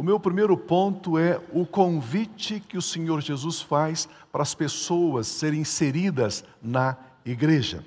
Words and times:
O 0.00 0.02
meu 0.02 0.18
primeiro 0.18 0.56
ponto 0.56 1.18
é 1.18 1.38
o 1.52 1.66
convite 1.66 2.58
que 2.58 2.78
o 2.78 2.80
Senhor 2.80 3.20
Jesus 3.20 3.60
faz 3.60 4.08
para 4.32 4.40
as 4.40 4.54
pessoas 4.54 5.26
serem 5.26 5.60
inseridas 5.60 6.42
na 6.62 6.96
igreja. 7.22 7.84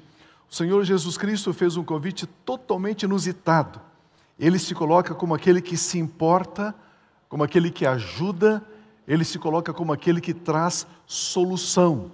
O 0.48 0.54
Senhor 0.54 0.84
Jesus 0.84 1.18
Cristo 1.18 1.52
fez 1.56 1.76
um 1.76 1.84
convite 1.84 2.28
totalmente 2.28 3.02
inusitado. 3.02 3.82
Ele 4.38 4.60
se 4.60 4.76
coloca 4.76 5.16
como 5.16 5.34
aquele 5.34 5.60
que 5.60 5.76
se 5.76 5.98
importa, 5.98 6.76
como 7.28 7.44
aquele 7.44 7.72
que 7.72 7.84
ajuda, 7.84 8.64
ele 9.08 9.26
se 9.26 9.40
coloca 9.40 9.74
como 9.74 9.92
aquele 9.92 10.22
que 10.22 10.36
traz 10.36 10.86
solução. 11.08 12.12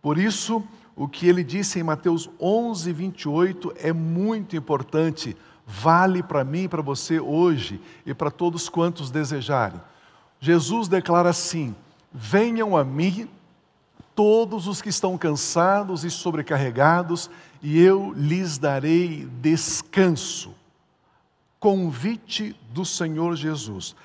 Por 0.00 0.16
isso, 0.16 0.64
o 0.96 1.06
que 1.06 1.28
ele 1.28 1.44
disse 1.44 1.78
em 1.78 1.82
Mateus 1.82 2.30
11, 2.40 2.90
28 2.94 3.74
é 3.76 3.92
muito 3.92 4.56
importante, 4.56 5.36
vale 5.66 6.22
para 6.22 6.44
mim 6.44 6.64
e 6.64 6.68
para 6.68 6.82
você 6.82 7.18
hoje 7.18 7.80
e 8.04 8.12
para 8.12 8.30
todos 8.30 8.68
quantos 8.68 9.10
desejarem. 9.10 9.80
Jesus 10.40 10.88
declara 10.88 11.30
assim: 11.30 11.74
Venham 12.12 12.76
a 12.76 12.84
mim 12.84 13.28
todos 14.14 14.68
os 14.68 14.80
que 14.80 14.88
estão 14.88 15.18
cansados 15.18 16.04
e 16.04 16.10
sobrecarregados, 16.10 17.30
e 17.62 17.80
eu 17.80 18.12
lhes 18.16 18.58
darei 18.58 19.26
descanso. 19.40 20.54
Convite 21.58 22.54
do 22.70 22.84
Senhor 22.84 23.34
Jesus. 23.34 23.96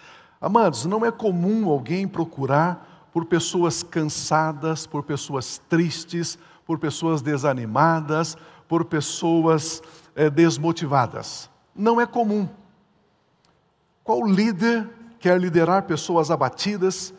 Amados, 0.41 0.86
não 0.86 1.05
é 1.05 1.12
comum 1.12 1.70
alguém 1.70 2.08
procurar 2.08 3.09
por 3.12 3.26
pessoas 3.26 3.84
cansadas, 3.84 4.88
por 4.88 5.03
pessoas 5.03 5.62
tristes, 5.67 6.39
por 6.66 6.80
pessoas 6.80 7.22
desanimadas, 7.22 8.38
por 8.67 8.86
pessoas 8.86 9.81
é, 10.16 10.30
desmotivadas. 10.30 11.48
Não 11.79 12.01
é 12.01 12.05
comum. 12.05 12.49
Qual 14.03 14.25
líder 14.25 14.89
quer 15.17 15.39
liderar 15.39 15.83
pessoas 15.83 16.29
abatidas, 16.29 17.13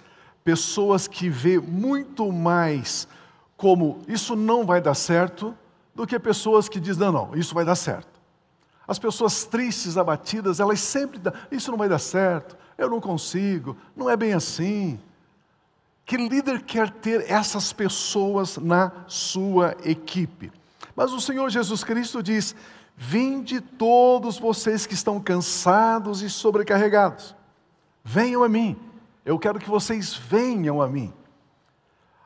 pessoas 0.44 1.08
que 1.08 1.30
vê 1.30 1.58
muito 1.58 2.30
mais 2.30 3.08
como 3.56 4.02
isso 4.06 4.36
não 4.36 4.66
vai 4.66 4.82
dar 4.82 4.94
certo, 4.94 5.56
do 5.94 6.06
que 6.06 6.18
pessoas 6.18 6.68
que 6.68 6.78
dizem, 6.78 7.06
não, 7.06 7.12
não, 7.12 7.34
isso 7.34 7.54
vai 7.54 7.64
dar 7.64 7.74
certo. 7.74 8.20
As 8.86 8.98
pessoas 8.98 9.44
tristes, 9.44 9.96
abatidas, 9.96 10.60
elas 10.60 10.80
sempre 10.80 11.18
dão, 11.18 11.32
isso 11.50 11.70
não 11.70 11.78
vai 11.78 11.88
dar 11.88 11.98
certo, 11.98 12.54
eu 12.76 12.90
não 12.90 13.00
consigo, 13.00 13.76
não 13.96 14.10
é 14.10 14.16
bem 14.16 14.34
assim. 14.34 15.00
Que 16.04 16.18
líder 16.18 16.62
quer 16.62 16.90
ter 16.90 17.30
essas 17.30 17.72
pessoas 17.72 18.58
na 18.58 18.92
sua 19.06 19.74
equipe? 19.84 20.52
Mas 20.94 21.12
o 21.12 21.20
Senhor 21.20 21.48
Jesus 21.48 21.82
Cristo 21.82 22.22
diz: 22.22 22.54
Vinde 23.02 23.62
todos 23.62 24.38
vocês 24.38 24.84
que 24.84 24.92
estão 24.92 25.18
cansados 25.18 26.20
e 26.20 26.28
sobrecarregados, 26.28 27.34
venham 28.04 28.44
a 28.44 28.48
mim. 28.48 28.78
Eu 29.24 29.38
quero 29.38 29.58
que 29.58 29.70
vocês 29.70 30.14
venham 30.14 30.82
a 30.82 30.86
mim. 30.86 31.10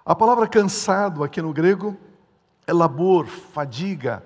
A 0.04 0.16
palavra 0.16 0.48
cansado 0.48 1.22
aqui 1.22 1.40
no 1.40 1.52
grego 1.52 1.96
é 2.66 2.72
labor, 2.72 3.28
fadiga, 3.28 4.24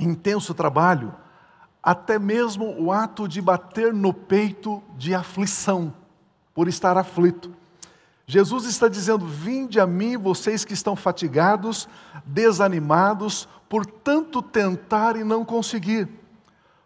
intenso 0.00 0.54
trabalho, 0.54 1.14
até 1.82 2.18
mesmo 2.18 2.74
o 2.82 2.90
ato 2.90 3.28
de 3.28 3.42
bater 3.42 3.92
no 3.92 4.14
peito 4.14 4.82
de 4.96 5.14
aflição, 5.14 5.92
por 6.54 6.68
estar 6.68 6.96
aflito. 6.96 7.54
Jesus 8.26 8.64
está 8.64 8.88
dizendo: 8.88 9.24
Vinde 9.24 9.78
a 9.78 9.86
mim, 9.86 10.16
vocês 10.16 10.64
que 10.64 10.74
estão 10.74 10.96
fatigados, 10.96 11.88
desanimados, 12.24 13.48
por 13.68 13.86
tanto 13.86 14.42
tentar 14.42 15.16
e 15.16 15.22
não 15.22 15.44
conseguir, 15.44 16.08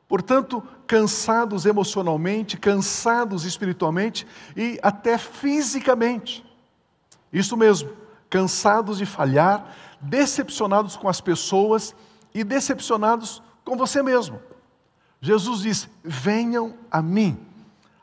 portanto, 0.07 0.63
cansados 0.87 1.65
emocionalmente, 1.65 2.59
cansados 2.59 3.45
espiritualmente 3.45 4.27
e 4.55 4.79
até 4.83 5.17
fisicamente. 5.17 6.45
Isso 7.33 7.57
mesmo, 7.57 7.91
cansados 8.29 8.99
de 8.99 9.07
falhar, 9.07 9.75
decepcionados 10.01 10.97
com 10.97 11.09
as 11.09 11.21
pessoas 11.21 11.95
e 12.35 12.45
decepcionados 12.45 13.43
com 13.65 13.77
você 13.77 14.03
mesmo. 14.03 14.41
Jesus 15.23 15.61
diz: 15.61 15.89
Venham 16.05 16.75
a 16.91 17.01
mim. 17.01 17.50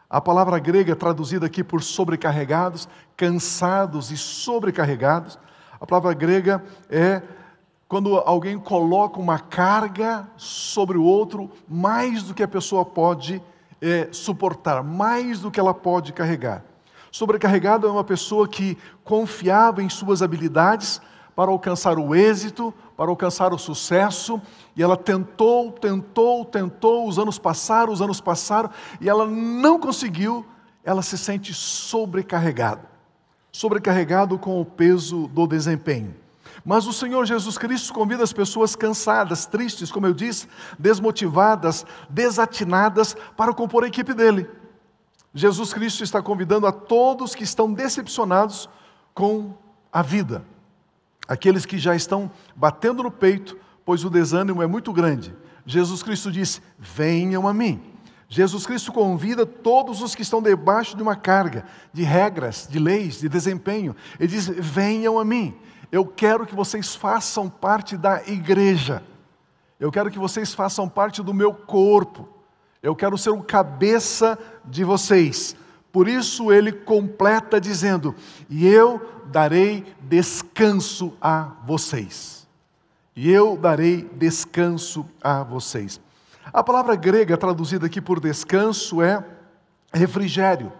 A 0.09 0.21
palavra 0.21 0.57
grega 0.57 0.95
traduzida 0.95 1.45
aqui 1.47 1.61
por 1.61 1.83
sobrecarregados, 1.83 2.87
cansados 3.17 4.09
e 4.09 4.15
sobrecarregados. 4.15 5.37
A 5.81 5.85
palavra 5.85 6.13
grega 6.13 6.63
é 6.89 7.21
quando 7.89 8.15
alguém 8.17 8.57
coloca 8.57 9.19
uma 9.19 9.37
carga 9.37 10.25
sobre 10.37 10.97
o 10.97 11.03
outro 11.03 11.51
mais 11.67 12.23
do 12.23 12.33
que 12.33 12.41
a 12.41 12.47
pessoa 12.47 12.85
pode 12.85 13.41
é, 13.81 14.07
suportar, 14.11 14.81
mais 14.81 15.41
do 15.41 15.51
que 15.51 15.59
ela 15.59 15.73
pode 15.73 16.13
carregar. 16.13 16.63
Sobrecarregado 17.11 17.85
é 17.85 17.91
uma 17.91 18.03
pessoa 18.03 18.47
que 18.47 18.77
confiava 19.03 19.83
em 19.83 19.89
suas 19.89 20.21
habilidades 20.21 21.01
para 21.35 21.51
alcançar 21.51 21.99
o 21.99 22.15
êxito, 22.15 22.73
para 22.97 23.11
alcançar 23.11 23.53
o 23.53 23.59
sucesso, 23.59 24.41
e 24.75 24.81
ela 24.81 24.97
tentou, 24.97 25.71
tentou, 25.71 26.43
tentou, 26.43 27.07
os 27.07 27.19
anos 27.19 27.37
passaram, 27.37 27.93
os 27.93 28.01
anos 28.01 28.19
passaram, 28.19 28.71
e 28.99 29.07
ela 29.07 29.27
não 29.27 29.79
conseguiu, 29.79 30.43
ela 30.83 31.03
se 31.03 31.15
sente 31.15 31.53
sobrecarregada. 31.53 32.81
Sobrecarregado 33.51 34.39
com 34.39 34.59
o 34.59 34.65
peso 34.65 35.27
do 35.27 35.45
desempenho. 35.45 36.15
Mas 36.65 36.87
o 36.87 36.91
Senhor 36.91 37.23
Jesus 37.25 37.55
Cristo 37.55 37.93
convida 37.93 38.23
as 38.23 38.33
pessoas 38.33 38.75
cansadas, 38.75 39.45
tristes, 39.45 39.91
como 39.91 40.07
eu 40.07 40.13
disse, 40.13 40.47
desmotivadas, 40.79 41.85
desatinadas, 42.09 43.15
para 43.37 43.53
compor 43.53 43.83
a 43.83 43.87
equipe 43.87 44.13
dele. 44.13 44.49
Jesus 45.35 45.71
Cristo 45.71 46.03
está 46.03 46.19
convidando 46.19 46.65
a 46.65 46.71
todos 46.71 47.35
que 47.35 47.43
estão 47.43 47.71
decepcionados 47.71 48.67
com 49.13 49.53
a 49.93 50.01
vida 50.01 50.43
aqueles 51.27 51.65
que 51.65 51.77
já 51.77 51.95
estão 51.95 52.31
batendo 52.55 53.03
no 53.03 53.11
peito, 53.11 53.57
pois 53.85 54.03
o 54.03 54.09
desânimo 54.09 54.61
é 54.61 54.67
muito 54.67 54.93
grande. 54.93 55.35
Jesus 55.65 56.01
Cristo 56.01 56.31
disse: 56.31 56.61
Venham 56.79 57.47
a 57.47 57.53
mim. 57.53 57.81
Jesus 58.29 58.65
Cristo 58.65 58.91
convida 58.91 59.45
todos 59.45 60.01
os 60.01 60.13
que 60.13 60.21
estão 60.21 60.41
debaixo 60.41 60.95
de 60.97 61.03
uma 61.03 61.15
carga, 61.15 61.65
de 61.93 62.03
regras, 62.03 62.67
de 62.69 62.77
leis, 62.77 63.19
de 63.19 63.29
desempenho. 63.29 63.95
Ele 64.19 64.29
diz: 64.29 64.47
Venham 64.47 65.19
a 65.19 65.25
mim. 65.25 65.55
Eu 65.91 66.05
quero 66.05 66.45
que 66.45 66.55
vocês 66.55 66.95
façam 66.95 67.49
parte 67.49 67.95
da 67.95 68.21
igreja. 68.27 69.03
Eu 69.79 69.91
quero 69.91 70.09
que 70.09 70.19
vocês 70.19 70.53
façam 70.53 70.89
parte 70.89 71.21
do 71.21 71.33
meu 71.33 71.53
corpo. 71.53 72.27
Eu 72.81 72.95
quero 72.95 73.17
ser 73.17 73.29
o 73.29 73.43
cabeça 73.43 74.37
de 74.65 74.83
vocês. 74.83 75.55
Por 75.91 76.07
isso 76.07 76.51
ele 76.51 76.71
completa 76.71 77.61
dizendo: 77.61 78.13
E 78.49 78.67
eu 78.67 79.16
darei 79.31 79.95
descanso 80.01 81.13
a 81.21 81.51
vocês. 81.65 82.47
E 83.15 83.31
eu 83.31 83.57
darei 83.57 84.09
descanso 84.13 85.05
a 85.23 85.43
vocês. 85.43 85.99
A 86.53 86.63
palavra 86.63 86.95
grega 86.95 87.37
traduzida 87.37 87.87
aqui 87.87 87.99
por 87.99 88.19
descanso 88.19 89.01
é 89.01 89.25
refrigério, 89.93 90.71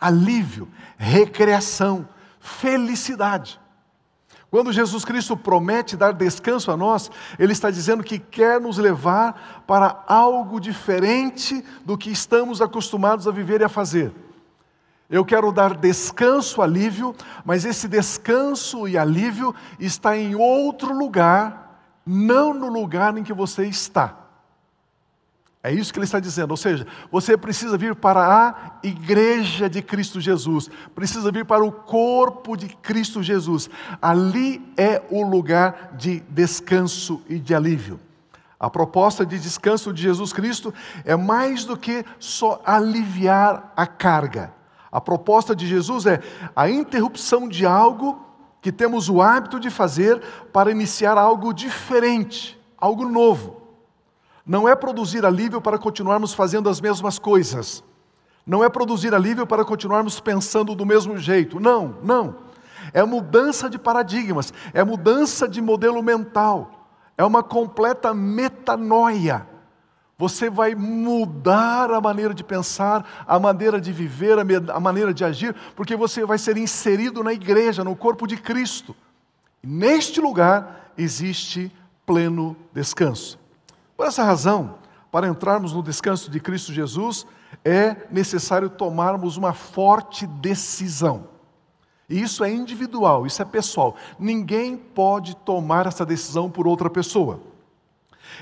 alívio, 0.00 0.68
recreação, 0.96 2.08
felicidade. 2.40 3.60
Quando 4.50 4.72
Jesus 4.72 5.04
Cristo 5.04 5.36
promete 5.36 5.96
dar 5.96 6.12
descanso 6.12 6.70
a 6.70 6.76
nós, 6.76 7.10
Ele 7.38 7.52
está 7.52 7.70
dizendo 7.70 8.04
que 8.04 8.18
quer 8.18 8.60
nos 8.60 8.76
levar 8.76 9.64
para 9.66 10.04
algo 10.06 10.60
diferente 10.60 11.64
do 11.86 11.96
que 11.96 12.10
estamos 12.10 12.60
acostumados 12.60 13.26
a 13.26 13.30
viver 13.30 13.62
e 13.62 13.64
a 13.64 13.68
fazer. 13.68 14.12
Eu 15.12 15.26
quero 15.26 15.52
dar 15.52 15.76
descanso, 15.76 16.62
alívio, 16.62 17.14
mas 17.44 17.66
esse 17.66 17.86
descanso 17.86 18.88
e 18.88 18.96
alívio 18.96 19.54
está 19.78 20.16
em 20.16 20.34
outro 20.34 20.96
lugar, 20.96 22.00
não 22.06 22.54
no 22.54 22.68
lugar 22.68 23.18
em 23.18 23.22
que 23.22 23.34
você 23.34 23.66
está. 23.66 24.16
É 25.62 25.70
isso 25.70 25.92
que 25.92 25.98
ele 25.98 26.06
está 26.06 26.18
dizendo, 26.18 26.52
ou 26.52 26.56
seja, 26.56 26.86
você 27.10 27.36
precisa 27.36 27.76
vir 27.76 27.94
para 27.94 28.22
a 28.26 28.78
igreja 28.82 29.68
de 29.68 29.82
Cristo 29.82 30.18
Jesus, 30.18 30.70
precisa 30.94 31.30
vir 31.30 31.44
para 31.44 31.62
o 31.62 31.70
corpo 31.70 32.56
de 32.56 32.70
Cristo 32.76 33.22
Jesus. 33.22 33.68
Ali 34.00 34.66
é 34.78 35.02
o 35.10 35.22
lugar 35.22 35.92
de 35.94 36.20
descanso 36.20 37.20
e 37.28 37.38
de 37.38 37.54
alívio. 37.54 38.00
A 38.58 38.70
proposta 38.70 39.26
de 39.26 39.38
descanso 39.38 39.92
de 39.92 40.00
Jesus 40.00 40.32
Cristo 40.32 40.72
é 41.04 41.16
mais 41.16 41.66
do 41.66 41.76
que 41.76 42.02
só 42.18 42.62
aliviar 42.64 43.74
a 43.76 43.86
carga. 43.86 44.61
A 44.92 45.00
proposta 45.00 45.56
de 45.56 45.66
Jesus 45.66 46.04
é 46.04 46.20
a 46.54 46.68
interrupção 46.68 47.48
de 47.48 47.64
algo 47.64 48.20
que 48.60 48.70
temos 48.70 49.08
o 49.08 49.22
hábito 49.22 49.58
de 49.58 49.70
fazer 49.70 50.20
para 50.52 50.70
iniciar 50.70 51.16
algo 51.16 51.54
diferente, 51.54 52.60
algo 52.76 53.08
novo. 53.08 53.62
Não 54.46 54.68
é 54.68 54.76
produzir 54.76 55.24
alívio 55.24 55.62
para 55.62 55.78
continuarmos 55.78 56.34
fazendo 56.34 56.68
as 56.68 56.80
mesmas 56.80 57.18
coisas. 57.18 57.82
Não 58.46 58.62
é 58.62 58.68
produzir 58.68 59.14
alívio 59.14 59.46
para 59.46 59.64
continuarmos 59.64 60.20
pensando 60.20 60.74
do 60.74 60.84
mesmo 60.84 61.16
jeito. 61.16 61.58
Não, 61.58 61.96
não. 62.02 62.36
É 62.92 63.02
mudança 63.02 63.70
de 63.70 63.78
paradigmas, 63.78 64.52
é 64.74 64.84
mudança 64.84 65.48
de 65.48 65.62
modelo 65.62 66.02
mental, 66.02 66.88
é 67.16 67.24
uma 67.24 67.42
completa 67.42 68.12
metanoia. 68.12 69.46
Você 70.22 70.48
vai 70.48 70.72
mudar 70.76 71.90
a 71.90 72.00
maneira 72.00 72.32
de 72.32 72.44
pensar, 72.44 73.24
a 73.26 73.40
maneira 73.40 73.80
de 73.80 73.90
viver, 73.90 74.38
a 74.38 74.78
maneira 74.78 75.12
de 75.12 75.24
agir, 75.24 75.52
porque 75.74 75.96
você 75.96 76.24
vai 76.24 76.38
ser 76.38 76.56
inserido 76.56 77.24
na 77.24 77.32
igreja, 77.32 77.82
no 77.82 77.96
corpo 77.96 78.24
de 78.24 78.36
Cristo. 78.36 78.94
Neste 79.60 80.20
lugar 80.20 80.92
existe 80.96 81.72
pleno 82.06 82.56
descanso. 82.72 83.36
Por 83.96 84.06
essa 84.06 84.22
razão, 84.22 84.76
para 85.10 85.26
entrarmos 85.26 85.72
no 85.72 85.82
descanso 85.82 86.30
de 86.30 86.38
Cristo 86.38 86.72
Jesus, 86.72 87.26
é 87.64 88.06
necessário 88.08 88.70
tomarmos 88.70 89.36
uma 89.36 89.52
forte 89.52 90.24
decisão. 90.24 91.26
E 92.08 92.22
isso 92.22 92.44
é 92.44 92.52
individual, 92.52 93.26
isso 93.26 93.42
é 93.42 93.44
pessoal. 93.44 93.96
Ninguém 94.20 94.76
pode 94.76 95.34
tomar 95.34 95.88
essa 95.88 96.06
decisão 96.06 96.48
por 96.48 96.68
outra 96.68 96.88
pessoa. 96.88 97.40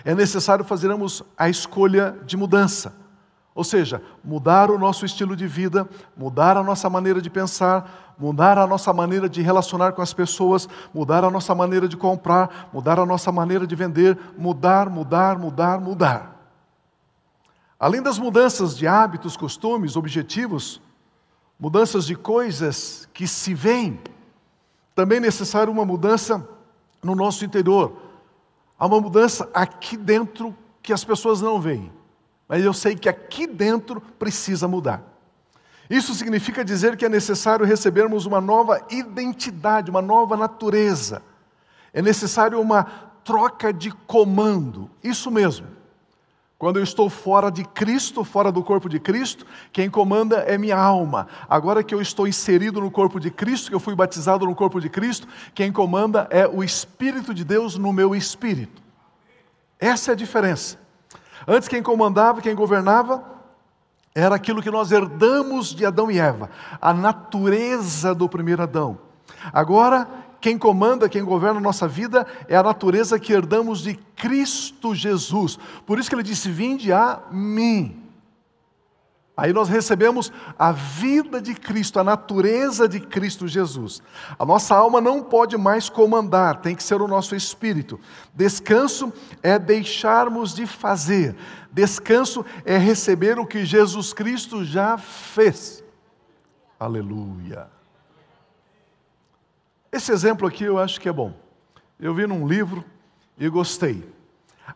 É 0.04 0.14
necessário 0.14 0.64
fazermos 0.64 1.22
a 1.36 1.48
escolha 1.48 2.16
de 2.24 2.36
mudança. 2.36 2.94
Ou 3.54 3.64
seja, 3.64 4.00
mudar 4.24 4.70
o 4.70 4.78
nosso 4.78 5.04
estilo 5.04 5.34
de 5.34 5.46
vida, 5.46 5.88
mudar 6.16 6.56
a 6.56 6.62
nossa 6.62 6.88
maneira 6.88 7.20
de 7.20 7.28
pensar, 7.28 8.14
mudar 8.18 8.56
a 8.58 8.66
nossa 8.66 8.92
maneira 8.92 9.28
de 9.28 9.42
relacionar 9.42 9.92
com 9.92 10.02
as 10.02 10.12
pessoas, 10.12 10.68
mudar 10.94 11.24
a 11.24 11.30
nossa 11.30 11.54
maneira 11.54 11.88
de 11.88 11.96
comprar, 11.96 12.70
mudar 12.72 12.98
a 12.98 13.06
nossa 13.06 13.32
maneira 13.32 13.66
de 13.66 13.74
vender, 13.74 14.18
mudar, 14.38 14.88
mudar, 14.88 15.38
mudar, 15.38 15.80
mudar. 15.80 16.36
Além 17.78 18.02
das 18.02 18.18
mudanças 18.18 18.76
de 18.76 18.86
hábitos, 18.86 19.36
costumes, 19.36 19.96
objetivos, 19.96 20.80
mudanças 21.58 22.06
de 22.06 22.14
coisas 22.14 23.08
que 23.12 23.26
se 23.26 23.54
veem, 23.54 23.98
também 24.94 25.18
é 25.18 25.22
necessário 25.22 25.72
uma 25.72 25.84
mudança 25.84 26.46
no 27.02 27.14
nosso 27.14 27.44
interior. 27.44 28.09
Há 28.80 28.86
uma 28.86 28.98
mudança 28.98 29.46
aqui 29.52 29.94
dentro 29.94 30.56
que 30.82 30.90
as 30.90 31.04
pessoas 31.04 31.42
não 31.42 31.60
veem, 31.60 31.92
mas 32.48 32.64
eu 32.64 32.72
sei 32.72 32.96
que 32.96 33.10
aqui 33.10 33.46
dentro 33.46 34.00
precisa 34.00 34.66
mudar. 34.66 35.04
Isso 35.90 36.14
significa 36.14 36.64
dizer 36.64 36.96
que 36.96 37.04
é 37.04 37.08
necessário 37.08 37.66
recebermos 37.66 38.24
uma 38.24 38.40
nova 38.40 38.80
identidade, 38.90 39.90
uma 39.90 40.00
nova 40.00 40.34
natureza. 40.34 41.20
É 41.92 42.00
necessário 42.00 42.58
uma 42.58 42.84
troca 43.22 43.70
de 43.70 43.90
comando. 43.90 44.90
Isso 45.04 45.30
mesmo. 45.30 45.66
Quando 46.60 46.76
eu 46.76 46.82
estou 46.82 47.08
fora 47.08 47.50
de 47.50 47.64
Cristo, 47.64 48.22
fora 48.22 48.52
do 48.52 48.62
corpo 48.62 48.86
de 48.86 49.00
Cristo, 49.00 49.46
quem 49.72 49.88
comanda 49.88 50.40
é 50.40 50.58
minha 50.58 50.76
alma. 50.76 51.26
Agora 51.48 51.82
que 51.82 51.94
eu 51.94 52.02
estou 52.02 52.28
inserido 52.28 52.82
no 52.82 52.90
corpo 52.90 53.18
de 53.18 53.30
Cristo, 53.30 53.70
que 53.70 53.74
eu 53.74 53.80
fui 53.80 53.94
batizado 53.94 54.44
no 54.44 54.54
corpo 54.54 54.78
de 54.78 54.90
Cristo, 54.90 55.26
quem 55.54 55.72
comanda 55.72 56.28
é 56.30 56.46
o 56.46 56.62
Espírito 56.62 57.32
de 57.32 57.46
Deus 57.46 57.78
no 57.78 57.94
meu 57.94 58.14
espírito. 58.14 58.82
Essa 59.78 60.10
é 60.10 60.12
a 60.12 60.14
diferença. 60.14 60.78
Antes, 61.48 61.66
quem 61.66 61.82
comandava, 61.82 62.42
quem 62.42 62.54
governava, 62.54 63.24
era 64.14 64.34
aquilo 64.34 64.60
que 64.60 64.70
nós 64.70 64.92
herdamos 64.92 65.74
de 65.74 65.86
Adão 65.86 66.10
e 66.10 66.18
Eva, 66.18 66.50
a 66.78 66.92
natureza 66.92 68.14
do 68.14 68.28
primeiro 68.28 68.62
Adão. 68.62 68.98
Agora, 69.50 70.06
quem 70.40 70.56
comanda, 70.56 71.08
quem 71.08 71.22
governa 71.22 71.58
a 71.58 71.62
nossa 71.62 71.86
vida 71.86 72.26
é 72.48 72.56
a 72.56 72.62
natureza 72.62 73.18
que 73.18 73.32
herdamos 73.32 73.80
de 73.82 73.94
Cristo 74.16 74.94
Jesus. 74.94 75.58
Por 75.84 75.98
isso 75.98 76.08
que 76.08 76.14
ele 76.14 76.22
disse: 76.22 76.50
Vinde 76.50 76.92
a 76.92 77.22
mim. 77.30 78.00
Aí 79.40 79.54
nós 79.54 79.70
recebemos 79.70 80.30
a 80.58 80.70
vida 80.70 81.40
de 81.40 81.54
Cristo, 81.54 81.98
a 81.98 82.04
natureza 82.04 82.86
de 82.86 83.00
Cristo 83.00 83.48
Jesus. 83.48 84.02
A 84.38 84.44
nossa 84.44 84.74
alma 84.74 85.00
não 85.00 85.22
pode 85.22 85.56
mais 85.56 85.88
comandar, 85.88 86.60
tem 86.60 86.76
que 86.76 86.82
ser 86.82 87.00
o 87.00 87.08
nosso 87.08 87.34
espírito. 87.34 87.98
Descanso 88.34 89.10
é 89.42 89.58
deixarmos 89.58 90.54
de 90.54 90.66
fazer, 90.66 91.34
descanso 91.72 92.44
é 92.66 92.76
receber 92.76 93.38
o 93.38 93.46
que 93.46 93.64
Jesus 93.64 94.12
Cristo 94.12 94.62
já 94.62 94.98
fez. 94.98 95.82
Aleluia. 96.78 97.79
Esse 99.92 100.12
exemplo 100.12 100.46
aqui 100.46 100.64
eu 100.64 100.78
acho 100.78 101.00
que 101.00 101.08
é 101.08 101.12
bom. 101.12 101.34
Eu 101.98 102.14
vi 102.14 102.26
num 102.26 102.46
livro 102.46 102.84
e 103.36 103.48
gostei. 103.48 104.08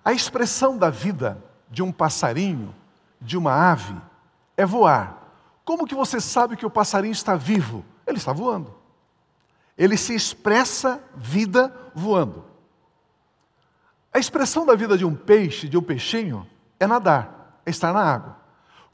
A 0.04 0.12
expressão 0.12 0.76
da 0.76 0.90
vida 0.90 1.42
de 1.70 1.82
um 1.82 1.92
passarinho, 1.92 2.74
de 3.20 3.36
uma 3.36 3.52
ave, 3.52 3.94
é 4.56 4.66
voar. 4.66 5.22
Como 5.64 5.86
que 5.86 5.94
você 5.94 6.20
sabe 6.20 6.56
que 6.56 6.66
o 6.66 6.70
passarinho 6.70 7.12
está 7.12 7.36
vivo? 7.36 7.84
Ele 8.06 8.18
está 8.18 8.32
voando. 8.32 8.74
Ele 9.76 9.96
se 9.96 10.14
expressa 10.14 11.02
vida 11.16 11.74
voando. 11.94 12.44
A 14.12 14.18
expressão 14.18 14.64
da 14.64 14.74
vida 14.74 14.96
de 14.96 15.04
um 15.04 15.14
peixe, 15.14 15.68
de 15.68 15.76
um 15.76 15.82
peixinho, 15.82 16.46
é 16.78 16.86
nadar, 16.86 17.60
é 17.66 17.70
estar 17.70 17.92
na 17.92 18.02
água. 18.02 18.36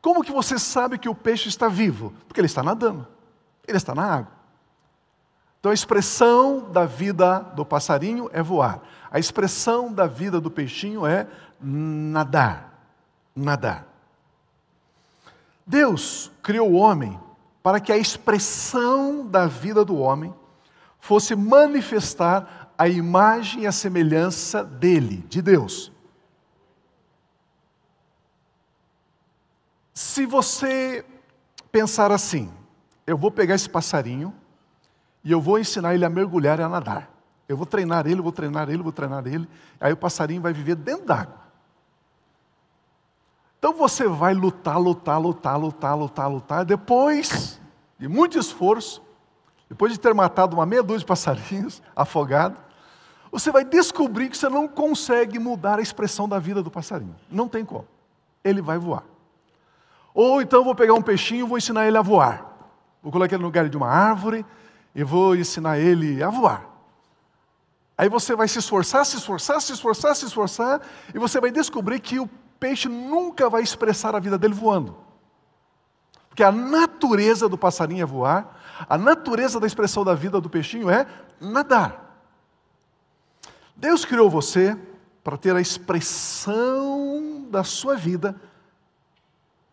Como 0.00 0.22
que 0.25 0.32
você 0.32 0.58
sabe 0.58 0.96
que 0.96 1.08
o 1.08 1.14
peixe 1.14 1.49
está 1.49 1.69
vivo? 1.69 2.14
Porque 2.26 2.40
ele 2.40 2.46
está 2.46 2.62
nadando. 2.62 3.06
Ele 3.67 3.76
está 3.76 3.94
na 3.94 4.05
água. 4.05 4.39
Então 5.60 5.70
a 5.70 5.74
expressão 5.74 6.70
da 6.70 6.86
vida 6.86 7.40
do 7.54 7.66
passarinho 7.66 8.30
é 8.32 8.42
voar. 8.42 8.80
A 9.10 9.18
expressão 9.18 9.92
da 9.92 10.06
vida 10.06 10.40
do 10.40 10.50
peixinho 10.50 11.06
é 11.06 11.26
nadar. 11.60 12.82
Nadar. 13.36 13.86
Deus 15.66 16.32
criou 16.42 16.70
o 16.70 16.76
homem 16.76 17.20
para 17.62 17.78
que 17.78 17.92
a 17.92 17.98
expressão 17.98 19.26
da 19.26 19.46
vida 19.46 19.84
do 19.84 19.98
homem 19.98 20.34
fosse 20.98 21.36
manifestar 21.36 22.72
a 22.76 22.88
imagem 22.88 23.62
e 23.62 23.66
a 23.66 23.72
semelhança 23.72 24.64
dele, 24.64 25.18
de 25.28 25.42
Deus. 25.42 25.92
Se 29.92 30.24
você 30.24 31.04
pensar 31.70 32.10
assim, 32.10 32.50
eu 33.06 33.18
vou 33.18 33.30
pegar 33.30 33.54
esse 33.54 33.68
passarinho 33.68 34.34
e 35.25 35.31
eu 35.32 35.40
vou 35.40 35.58
ensinar 35.58 35.94
ele 35.94 36.05
a 36.05 36.11
mergulhar 36.11 36.58
e 36.58 36.62
a 36.62 36.69
nadar. 36.69 37.11
Eu 37.49 37.56
vou 37.56 37.67
treinar 37.67 38.06
ele, 38.06 38.22
vou 38.22 38.32
treinar 38.32 38.70
ele, 38.70 38.82
vou 38.82 38.93
treinar 38.93 39.26
ele. 39.26 39.49
Aí 39.81 39.93
o 39.93 39.96
passarinho 39.96 40.40
vai 40.40 40.52
viver 40.52 40.76
dentro 40.76 41.06
d'água. 41.06 41.34
Então 43.58 43.75
você 43.75 44.08
vai 44.08 44.32
lutar, 44.32 44.78
lutar, 44.78 45.20
lutar, 45.20 45.58
lutar, 45.58 45.99
lutar, 45.99 46.31
lutar. 46.31 46.64
Depois 46.64 47.61
de 47.99 48.08
muito 48.08 48.38
esforço, 48.38 49.02
depois 49.69 49.93
de 49.93 50.00
ter 50.00 50.14
matado 50.14 50.56
uma 50.56 50.64
meia 50.64 50.82
dúzia 50.82 51.00
de 51.00 51.06
passarinhos 51.06 51.82
afogado, 51.94 52.56
você 53.31 53.52
vai 53.52 53.64
descobrir 53.64 54.28
que 54.28 54.38
você 54.38 54.49
não 54.49 54.67
consegue 54.67 55.38
mudar 55.38 55.78
a 55.78 55.82
expressão 55.82 56.28
da 56.28 56.38
vida 56.38 56.62
do 56.62 56.70
passarinho. 56.70 57.14
Não 57.31 57.46
tem 57.46 57.64
como. 57.64 57.87
Ele 58.43 58.62
vai 58.62 58.78
voar. 58.78 59.05
Ou 60.14 60.40
então 60.40 60.64
vou 60.64 60.75
pegar 60.75 60.94
um 60.94 61.02
peixinho 61.02 61.44
e 61.44 61.49
vou 61.49 61.58
ensinar 61.58 61.87
ele 61.87 61.99
a 61.99 62.02
voar. 62.02 62.46
Vou 63.02 63.12
colocar 63.12 63.34
ele 63.34 63.43
no 63.43 63.49
lugar 63.49 63.69
de 63.69 63.76
uma 63.76 63.88
árvore, 63.88 64.44
e 64.94 65.05
vou 65.05 65.37
ensinar 65.37 65.79
ele 65.79 66.23
a 66.23 66.29
voar. 66.29 66.69
Aí 67.97 68.09
você 68.09 68.35
vai 68.35 68.49
se 68.49 68.59
esforçar, 68.59 69.05
se 69.05 69.17
esforçar, 69.17 69.61
se 69.61 69.73
esforçar, 69.73 70.15
se 70.17 70.25
esforçar, 70.25 70.81
e 71.15 71.19
você 71.19 71.41
vai 71.41 71.51
descobrir 71.51 72.01
que 72.01 72.19
o 72.19 72.29
peixe 72.59 72.89
nunca 72.89 73.49
vai 73.49 73.63
expressar 73.63 74.15
a 74.15 74.19
vida 74.19 74.39
dele 74.39 74.55
voando. 74.55 74.97
Porque 76.29 76.43
a 76.43 76.53
natureza 76.53 77.49
do 77.49 77.59
passarinho 77.59 78.03
é 78.03 78.06
voar, 78.06 78.59
a 78.89 78.97
natureza 78.97 79.61
da 79.61 79.67
expressão 79.67 80.05
da 80.05 80.15
vida 80.15 80.41
do 80.41 80.49
peixinho 80.49 80.89
é 80.89 81.06
nadar. 81.41 82.11
Deus 83.77 84.05
criou 84.05 84.31
você 84.31 84.79
para 85.23 85.37
ter 85.37 85.55
a 85.55 85.61
expressão 85.61 87.47
da 87.51 87.63
sua 87.65 87.97
vida 87.97 88.41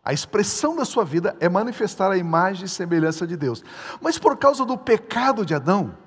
a 0.07 0.13
expressão 0.13 0.73
da 0.73 0.85
sua 0.85 1.03
vida 1.03 1.35
é 1.37 1.49
manifestar 1.49 2.09
a 2.09 2.17
imagem 2.17 2.63
e 2.63 2.69
semelhança 2.69 3.27
de 3.27 3.35
Deus. 3.35 3.61
Mas 3.99 4.17
por 4.17 4.37
causa 4.37 4.63
do 4.63 4.77
pecado 4.77 5.45
de 5.45 5.53
Adão, 5.53 5.97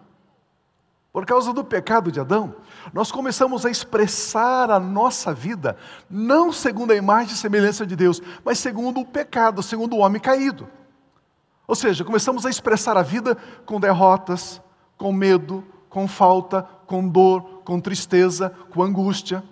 por 1.12 1.26
causa 1.26 1.52
do 1.52 1.62
pecado 1.62 2.10
de 2.10 2.18
Adão, 2.18 2.54
nós 2.94 3.12
começamos 3.12 3.66
a 3.66 3.70
expressar 3.70 4.70
a 4.70 4.80
nossa 4.80 5.34
vida 5.34 5.76
não 6.08 6.50
segundo 6.50 6.92
a 6.92 6.96
imagem 6.96 7.34
e 7.34 7.36
semelhança 7.36 7.84
de 7.84 7.94
Deus, 7.94 8.22
mas 8.42 8.58
segundo 8.58 9.00
o 9.00 9.06
pecado, 9.06 9.62
segundo 9.62 9.96
o 9.96 9.98
homem 9.98 10.18
caído. 10.18 10.66
Ou 11.68 11.74
seja, 11.74 12.02
começamos 12.02 12.46
a 12.46 12.48
expressar 12.48 12.96
a 12.96 13.02
vida 13.02 13.36
com 13.66 13.78
derrotas, 13.78 14.62
com 14.96 15.12
medo, 15.12 15.62
com 15.90 16.08
falta, 16.08 16.62
com 16.86 17.06
dor, 17.06 17.60
com 17.66 17.78
tristeza, 17.78 18.50
com 18.70 18.82
angústia. 18.82 19.44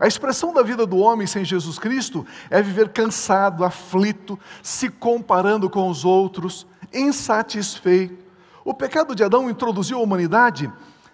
A 0.00 0.06
expressão 0.06 0.54
da 0.54 0.62
vida 0.62 0.86
do 0.86 0.96
homem 0.96 1.26
sem 1.26 1.44
Jesus 1.44 1.78
Cristo 1.78 2.26
é 2.48 2.62
viver 2.62 2.88
cansado, 2.88 3.62
aflito, 3.62 4.38
se 4.62 4.88
comparando 4.88 5.68
com 5.68 5.90
os 5.90 6.06
outros, 6.06 6.66
insatisfeito. 6.90 8.24
O 8.64 8.72
pecado 8.72 9.14
de 9.14 9.22
Adão 9.22 9.50
introduziu 9.50 9.98
à 9.98 10.00
humanidade 10.00 10.72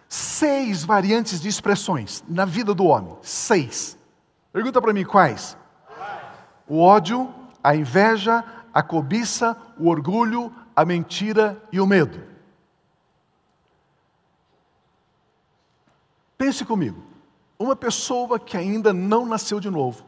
seis 0.08 0.84
variantes 0.84 1.40
de 1.40 1.48
expressões 1.48 2.22
na 2.28 2.44
vida 2.44 2.72
do 2.72 2.84
homem. 2.84 3.16
Seis. 3.22 3.98
Pergunta 4.52 4.80
para 4.80 4.92
mim 4.92 5.04
quais? 5.04 5.56
O 6.68 6.78
ódio, 6.78 7.34
a 7.64 7.74
inveja, 7.74 8.44
a 8.72 8.84
cobiça, 8.84 9.56
o 9.76 9.88
orgulho, 9.88 10.52
a 10.76 10.84
mentira 10.84 11.60
e 11.72 11.80
o 11.80 11.86
medo. 11.86 12.22
Pense 16.38 16.64
comigo. 16.64 17.15
Uma 17.58 17.74
pessoa 17.74 18.38
que 18.38 18.56
ainda 18.56 18.92
não 18.92 19.24
nasceu 19.24 19.58
de 19.58 19.70
novo, 19.70 20.04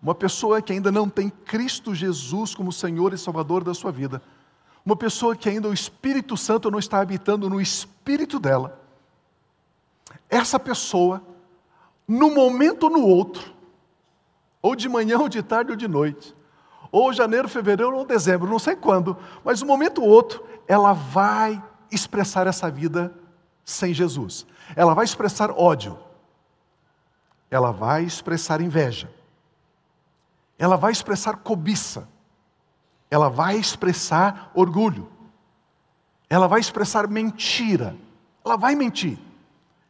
uma 0.00 0.14
pessoa 0.14 0.62
que 0.62 0.72
ainda 0.72 0.92
não 0.92 1.08
tem 1.08 1.28
Cristo 1.28 1.94
Jesus 1.94 2.54
como 2.54 2.70
Senhor 2.70 3.12
e 3.12 3.18
Salvador 3.18 3.64
da 3.64 3.74
sua 3.74 3.90
vida, 3.90 4.22
uma 4.84 4.94
pessoa 4.94 5.34
que 5.34 5.48
ainda 5.48 5.68
o 5.68 5.74
Espírito 5.74 6.36
Santo 6.36 6.70
não 6.70 6.78
está 6.78 7.00
habitando 7.00 7.50
no 7.50 7.60
espírito 7.60 8.38
dela, 8.38 8.80
essa 10.30 10.58
pessoa, 10.60 11.22
num 12.06 12.32
momento 12.34 12.84
ou 12.84 12.90
no 12.90 13.04
outro, 13.04 13.52
ou 14.62 14.76
de 14.76 14.88
manhã, 14.88 15.18
ou 15.18 15.28
de 15.28 15.42
tarde, 15.42 15.72
ou 15.72 15.76
de 15.76 15.88
noite, 15.88 16.34
ou 16.92 17.12
janeiro, 17.12 17.48
fevereiro, 17.48 17.96
ou 17.96 18.04
dezembro, 18.04 18.48
não 18.48 18.58
sei 18.58 18.76
quando, 18.76 19.16
mas 19.44 19.60
um 19.60 19.66
momento 19.66 20.02
ou 20.02 20.08
outro, 20.08 20.44
ela 20.68 20.92
vai 20.92 21.62
expressar 21.90 22.46
essa 22.46 22.70
vida 22.70 23.12
sem 23.64 23.92
Jesus. 23.92 24.46
Ela 24.74 24.94
vai 24.94 25.04
expressar 25.04 25.50
ódio. 25.50 25.98
Ela 27.50 27.72
vai 27.72 28.04
expressar 28.04 28.60
inveja. 28.60 29.10
Ela 30.58 30.76
vai 30.76 30.92
expressar 30.92 31.36
cobiça. 31.36 32.08
Ela 33.10 33.28
vai 33.28 33.56
expressar 33.56 34.50
orgulho. 34.54 35.08
Ela 36.28 36.48
vai 36.48 36.60
expressar 36.60 37.06
mentira. 37.08 37.96
Ela 38.44 38.56
vai 38.56 38.74
mentir. 38.74 39.18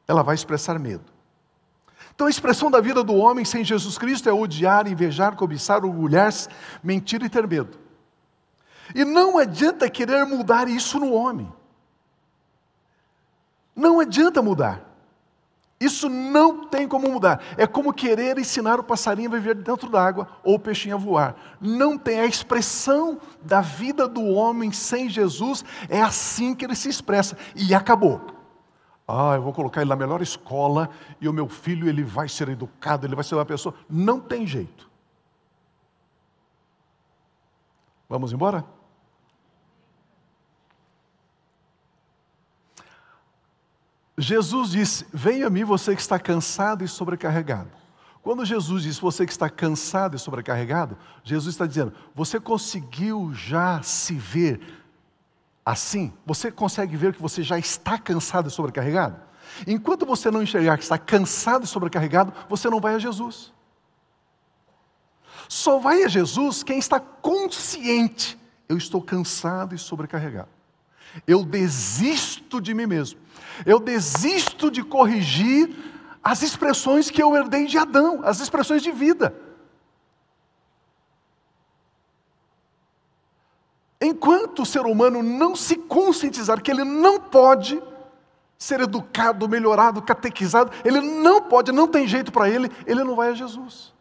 Ela 0.07 0.23
vai 0.23 0.35
expressar 0.35 0.79
medo. 0.79 1.05
Então 2.15 2.27
a 2.27 2.31
expressão 2.31 2.71
da 2.71 2.81
vida 2.81 3.05
do 3.05 3.15
homem 3.15 3.45
sem 3.45 3.65
Jesus 3.65 3.99
Cristo 3.99 4.29
é 4.29 4.33
odiar, 4.33 4.87
invejar, 4.87 5.37
cobiçar, 5.37 5.85
orgulhar-se, 5.85 6.49
mentir 6.83 7.23
e 7.23 7.29
ter 7.29 7.47
medo. 7.47 7.79
E 8.95 9.05
não 9.05 9.37
adianta 9.39 9.91
querer 9.91 10.25
mudar 10.25 10.69
isso 10.69 10.99
no 10.99 11.13
homem. 11.13 11.53
Não 13.75 14.01
adianta 14.01 14.41
mudar. 14.41 14.86
Isso 15.79 16.09
não 16.09 16.67
tem 16.67 16.89
como 16.89 17.11
mudar. 17.11 17.43
É 17.57 17.67
como 17.67 17.93
querer 17.93 18.39
ensinar 18.39 18.81
o 18.81 18.85
passarinho 18.85 19.29
a 19.29 19.35
viver 19.35 19.55
dentro 19.55 19.91
d'água 19.91 20.27
ou 20.43 20.55
o 20.55 20.59
peixinho 20.59 20.97
a 20.97 20.99
voar. 20.99 21.37
Não 21.61 21.99
tem. 21.99 22.21
A 22.21 22.27
expressão 22.27 23.21
da 23.43 23.61
vida 23.61 24.09
do 24.09 24.25
homem 24.25 24.73
sem 24.73 25.09
Jesus 25.09 25.65
é 25.89 26.01
assim 26.01 26.55
que 26.55 26.65
ele 26.65 26.75
se 26.75 26.89
expressa. 26.89 27.37
E 27.55 27.75
acabou. 27.75 28.21
Ah, 29.07 29.35
eu 29.35 29.43
vou 29.43 29.53
colocar 29.53 29.83
ele 29.83 29.91
na 29.91 29.97
melhor 29.97 30.23
escola 30.23 30.89
e 31.21 31.29
o 31.29 31.33
meu 31.33 31.49
filho 31.49 31.89
ele 31.89 32.03
vai 32.03 32.29
ser 32.29 32.49
educado, 32.49 33.07
ele 33.07 33.15
vai 33.15 33.23
ser 33.23 33.35
uma 33.35 33.45
pessoa. 33.45 33.75
Não 33.89 34.19
tem 34.19 34.47
jeito. 34.47 34.91
Vamos 38.09 38.33
embora? 38.33 38.65
Jesus 44.19 44.71
disse: 44.71 45.07
Venha 45.13 45.47
a 45.47 45.51
mim 45.51 45.65
você 45.65 45.95
que 45.95 46.01
está 46.01 46.19
cansado 46.19 46.85
e 46.85 46.89
sobrecarregado. 46.89 47.71
Quando 48.23 48.45
Jesus 48.45 48.83
diz 48.83 48.99
você 48.99 49.25
que 49.25 49.33
está 49.33 49.49
cansado 49.49 50.17
e 50.17 50.19
sobrecarregado, 50.19 50.97
Jesus 51.23 51.55
está 51.55 51.67
dizendo: 51.67 51.93
Você 52.15 52.41
conseguiu 52.41 53.33
já 53.35 53.83
se 53.83 54.15
ver 54.15 54.61
assim? 55.65 56.13
Você 56.25 56.51
consegue 56.51 56.97
ver 56.97 57.15
que 57.15 57.23
você 57.23 57.43
já 57.43 57.59
está 57.59 57.99
cansado 57.99 58.49
e 58.49 58.51
sobrecarregado? 58.51 59.21
Enquanto 59.67 60.05
você 60.05 60.31
não 60.31 60.43
enxergar 60.43 60.77
que 60.77 60.83
está 60.83 60.99
cansado 60.99 61.65
e 61.65 61.69
sobrecarregado, 61.69 62.33
você 62.49 62.69
não 62.69 62.81
vai 62.81 62.95
a 62.95 62.99
Jesus. 62.99 63.53
Só 65.49 65.79
vai 65.79 66.03
a 66.03 66.09
Jesus 66.09 66.63
quem 66.63 66.79
está 66.79 66.99
consciente: 66.99 68.39
eu 68.69 68.77
estou 68.77 69.03
cansado 69.03 69.75
e 69.75 69.79
sobrecarregado. 69.79 70.56
Eu 71.27 71.45
desisto 71.45 72.61
de 72.61 72.75
mim 72.75 72.87
mesmo. 72.87 73.21
Eu 73.65 73.79
desisto 73.79 74.71
de 74.71 74.83
corrigir 74.83 75.75
as 76.23 76.43
expressões 76.43 77.11
que 77.11 77.23
eu 77.23 77.37
herdei 77.37 77.67
de 77.67 77.79
Adão, 77.79 78.21
as 78.25 78.41
expressões 78.41 78.83
de 78.83 78.91
vida. 78.91 79.35
Enquanto 84.01 84.63
o 84.63 84.67
ser 84.67 84.81
humano 84.81 85.23
não 85.23 85.57
se 85.57 85.77
conscientizar 85.77 86.61
que 86.61 86.71
ele 86.71 86.85
não 86.85 87.21
pode 87.21 87.83
ser 88.59 88.81
educado, 88.81 89.49
melhorado, 89.49 90.03
catequizado, 90.03 90.71
ele 90.85 91.01
não 91.01 91.43
pode, 91.43 91.73
não 91.73 91.89
tem 91.89 92.07
jeito 92.07 92.33
para 92.33 92.49
ele, 92.49 92.71
ele 92.87 93.05
não 93.05 93.15
vai 93.15 93.31
a 93.31 93.35
Jesus. 93.35 93.96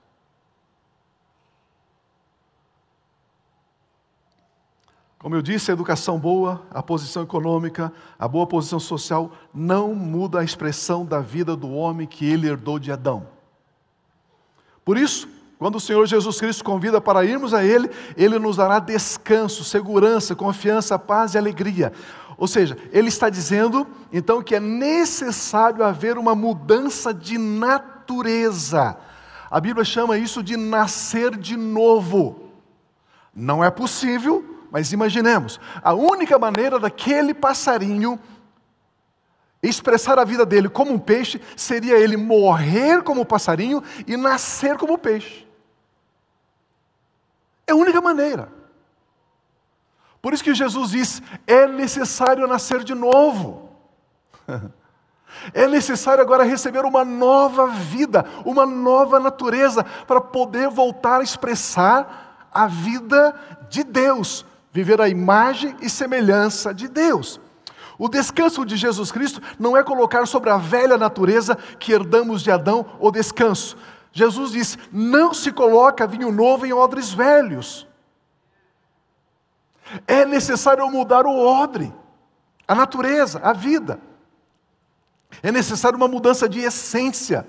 Como 5.26 5.34
eu 5.34 5.42
disse, 5.42 5.72
a 5.72 5.74
educação 5.74 6.20
boa, 6.20 6.62
a 6.70 6.84
posição 6.84 7.24
econômica, 7.24 7.92
a 8.20 8.28
boa 8.28 8.46
posição 8.46 8.80
social 8.80 9.32
não 9.52 9.96
muda 9.96 10.40
a 10.40 10.44
expressão 10.44 11.04
da 11.04 11.20
vida 11.20 11.56
do 11.56 11.72
homem 11.72 12.06
que 12.06 12.30
ele 12.30 12.48
herdou 12.48 12.78
de 12.78 12.92
Adão. 12.92 13.26
Por 14.86 15.00
isso, 15.00 15.28
quando 15.58 15.78
o 15.78 15.80
Senhor 15.80 16.06
Jesus 16.06 16.40
Cristo 16.40 16.64
convida 16.64 17.02
para 17.02 17.26
irmos 17.26 17.56
a 17.56 17.66
Ele, 17.66 17.90
Ele 18.16 18.38
nos 18.38 18.58
dará 18.58 18.78
descanso, 18.78 19.64
segurança, 19.64 20.36
confiança, 20.36 21.00
paz 21.00 21.34
e 21.34 21.40
alegria. 21.40 21.92
Ou 22.38 22.48
seja, 22.48 22.78
Ele 22.92 23.08
está 23.08 23.28
dizendo, 23.28 23.88
então, 24.14 24.44
que 24.44 24.54
é 24.54 24.60
necessário 24.60 25.84
haver 25.84 26.20
uma 26.20 26.36
mudança 26.36 27.12
de 27.12 27.40
natureza. 27.40 28.96
A 29.50 29.60
Bíblia 29.60 29.84
chama 29.84 30.20
isso 30.20 30.44
de 30.44 30.56
nascer 30.56 31.36
de 31.36 31.58
novo. 31.58 32.52
Não 33.34 33.64
é 33.64 33.72
possível 33.72 34.54
mas 34.76 34.92
imaginemos, 34.92 35.58
a 35.82 35.94
única 35.94 36.38
maneira 36.38 36.78
daquele 36.78 37.34
passarinho 37.34 38.20
expressar 39.64 40.20
a 40.20 40.26
vida 40.26 40.46
dele 40.46 40.68
como 40.68 40.92
um 40.92 41.00
peixe 41.00 41.42
seria 41.56 41.98
ele 41.98 42.18
morrer 42.18 43.02
como 43.02 43.26
passarinho 43.26 43.82
e 44.06 44.18
nascer 44.18 44.76
como 44.78 44.98
peixe. 44.98 45.48
É 47.66 47.72
a 47.72 47.76
única 47.76 48.02
maneira. 48.02 48.52
Por 50.22 50.34
isso 50.34 50.44
que 50.44 50.54
Jesus 50.54 50.92
diz: 50.92 51.24
é 51.48 51.66
necessário 51.66 52.46
nascer 52.46 52.84
de 52.84 52.94
novo. 52.94 53.70
É 55.54 55.68
necessário 55.68 56.22
agora 56.24 56.46
receber 56.46 56.86
uma 56.86 57.04
nova 57.04 57.68
vida, 57.68 58.26
uma 58.46 58.66
nova 58.66 59.20
natureza, 59.20 59.84
para 60.08 60.22
poder 60.22 60.70
voltar 60.70 61.20
a 61.20 61.24
expressar 61.24 62.48
a 62.54 62.68
vida 62.68 63.36
de 63.70 63.84
Deus, 63.84 64.46
viver 64.76 65.00
a 65.00 65.08
imagem 65.08 65.74
e 65.82 65.90
semelhança 65.90 66.74
de 66.74 66.90
Deus. 66.90 67.40
O 67.98 68.10
descanso 68.10 68.66
de 68.66 68.76
Jesus 68.76 69.10
Cristo 69.10 69.42
não 69.58 69.78
é 69.78 69.82
colocar 69.82 70.28
sobre 70.28 70.50
a 70.50 70.58
velha 70.58 70.98
natureza 70.98 71.56
que 71.80 71.94
herdamos 71.94 72.42
de 72.42 72.52
Adão 72.52 72.86
o 73.00 73.10
descanso. 73.10 73.78
Jesus 74.12 74.52
diz: 74.52 74.78
não 74.92 75.34
se 75.34 75.54
coloca 75.54 76.06
vinho 76.06 76.30
novo 76.30 76.66
em 76.66 76.74
odres 76.74 77.14
velhos. 77.14 77.88
É 80.06 80.26
necessário 80.26 80.86
mudar 80.92 81.26
o 81.26 81.40
odre, 81.40 81.94
a 82.68 82.76
natureza, 82.76 83.40
a 83.42 83.54
vida. 83.54 83.98
É 85.42 85.54
necessário 85.54 85.96
uma 85.96 86.10
mudança 86.10 86.50
de 86.50 86.60
essência. 86.60 87.48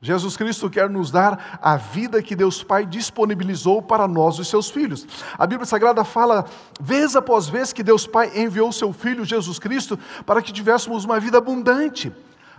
Jesus 0.00 0.36
Cristo 0.36 0.70
quer 0.70 0.88
nos 0.88 1.10
dar 1.10 1.58
a 1.60 1.76
vida 1.76 2.22
que 2.22 2.36
Deus 2.36 2.62
Pai 2.62 2.86
disponibilizou 2.86 3.82
para 3.82 4.06
nós, 4.06 4.38
os 4.38 4.46
seus 4.46 4.70
filhos. 4.70 5.04
A 5.36 5.44
Bíblia 5.44 5.66
Sagrada 5.66 6.04
fala, 6.04 6.44
vez 6.80 7.16
após 7.16 7.48
vez, 7.48 7.72
que 7.72 7.82
Deus 7.82 8.06
Pai 8.06 8.30
enviou 8.36 8.70
seu 8.70 8.92
Filho 8.92 9.24
Jesus 9.24 9.58
Cristo 9.58 9.98
para 10.24 10.40
que 10.40 10.52
tivéssemos 10.52 11.04
uma 11.04 11.18
vida 11.18 11.38
abundante. 11.38 12.12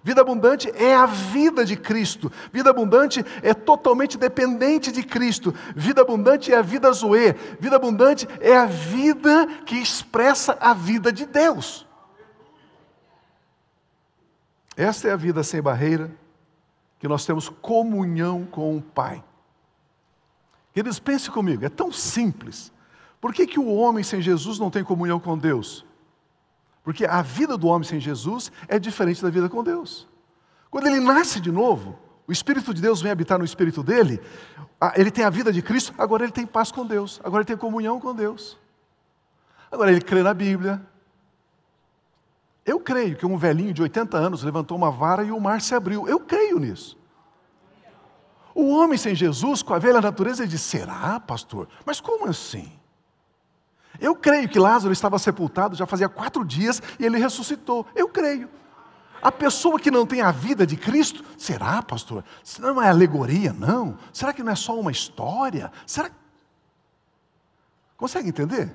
Vida 0.03 0.19
abundante 0.21 0.69
é 0.75 0.93
a 0.93 1.05
vida 1.05 1.63
de 1.63 1.77
Cristo. 1.77 2.29
Vida 2.51 2.71
abundante 2.71 3.25
é 3.41 3.53
totalmente 3.53 4.17
dependente 4.17 4.91
de 4.91 5.03
Cristo. 5.03 5.55
Vida 5.73 6.01
abundante 6.01 6.51
é 6.51 6.57
a 6.57 6.61
vida 6.61 6.91
zoe. 6.91 7.33
Vida 7.57 7.77
abundante 7.77 8.27
é 8.41 8.55
a 8.55 8.65
vida 8.65 9.47
que 9.65 9.75
expressa 9.75 10.57
a 10.59 10.73
vida 10.73 11.11
de 11.11 11.25
Deus. 11.25 11.87
Esta 14.75 15.07
é 15.07 15.11
a 15.11 15.17
vida 15.17 15.41
sem 15.41 15.61
barreira 15.61 16.11
que 16.99 17.07
nós 17.07 17.25
temos 17.25 17.49
comunhão 17.49 18.45
com 18.45 18.77
o 18.77 18.81
Pai. 18.81 19.23
Queridos, 20.73 20.99
pense 20.99 21.31
comigo, 21.31 21.65
é 21.65 21.69
tão 21.69 21.91
simples. 21.91 22.71
Por 23.19 23.33
que, 23.33 23.47
que 23.47 23.59
o 23.59 23.73
homem 23.73 24.03
sem 24.03 24.21
Jesus 24.21 24.59
não 24.59 24.69
tem 24.69 24.83
comunhão 24.83 25.19
com 25.19 25.37
Deus? 25.37 25.85
Porque 26.83 27.05
a 27.05 27.21
vida 27.21 27.57
do 27.57 27.67
homem 27.67 27.87
sem 27.87 27.99
Jesus 27.99 28.51
é 28.67 28.77
diferente 28.77 29.21
da 29.21 29.29
vida 29.29 29.49
com 29.49 29.63
Deus. 29.63 30.07
Quando 30.69 30.87
ele 30.87 30.99
nasce 30.99 31.39
de 31.39 31.51
novo, 31.51 31.97
o 32.27 32.31
Espírito 32.31 32.73
de 32.73 32.81
Deus 32.81 33.01
vem 33.01 33.11
habitar 33.11 33.39
no 33.39 33.45
espírito 33.45 33.81
dele, 33.81 34.21
ele 34.95 35.09
tem 35.09 35.25
a 35.25 35.29
vida 35.29 35.51
de 35.51 35.61
Cristo, 35.61 35.93
agora 35.97 36.23
ele 36.23 36.31
tem 36.31 36.45
paz 36.45 36.71
com 36.71 36.85
Deus, 36.85 37.19
agora 37.23 37.41
ele 37.41 37.47
tem 37.47 37.57
comunhão 37.57 37.99
com 37.99 38.13
Deus. 38.13 38.57
Agora 39.71 39.91
ele 39.91 40.01
crê 40.01 40.21
na 40.21 40.33
Bíblia, 40.33 40.81
eu 42.65 42.79
creio 42.79 43.15
que 43.15 43.25
um 43.25 43.37
velhinho 43.37 43.73
de 43.73 43.81
80 43.81 44.17
anos 44.17 44.43
levantou 44.43 44.77
uma 44.77 44.91
vara 44.91 45.23
e 45.23 45.31
o 45.31 45.39
mar 45.39 45.61
se 45.61 45.73
abriu. 45.73 46.07
Eu 46.07 46.19
creio 46.19 46.59
nisso. 46.59 46.97
O 48.53 48.69
homem 48.69 48.97
sem 48.97 49.15
Jesus, 49.15 49.61
com 49.61 49.73
a 49.73 49.79
velha 49.79 50.01
natureza, 50.01 50.43
ele 50.43 50.51
diz: 50.51 50.61
será, 50.61 51.19
pastor? 51.19 51.67
Mas 51.85 51.99
como 51.99 52.27
assim? 52.27 52.71
Eu 53.99 54.15
creio 54.15 54.47
que 54.47 54.59
Lázaro 54.59 54.93
estava 54.93 55.19
sepultado 55.19 55.75
já 55.75 55.85
fazia 55.85 56.07
quatro 56.07 56.45
dias 56.45 56.81
e 56.99 57.05
ele 57.05 57.17
ressuscitou. 57.17 57.85
Eu 57.95 58.07
creio. 58.07 58.49
A 59.21 59.31
pessoa 59.31 59.79
que 59.79 59.91
não 59.91 60.05
tem 60.05 60.21
a 60.21 60.31
vida 60.31 60.65
de 60.65 60.77
Cristo, 60.77 61.23
será, 61.37 61.81
pastor? 61.81 62.23
Se 62.43 62.61
não 62.61 62.81
é 62.81 62.87
alegoria, 62.87 63.51
não? 63.51 63.97
Será 64.13 64.31
que 64.31 64.41
não 64.41 64.51
é 64.53 64.55
só 64.55 64.79
uma 64.79 64.91
história? 64.91 65.71
Será 65.85 66.09
Consegue 67.99 68.29
entender? 68.29 68.73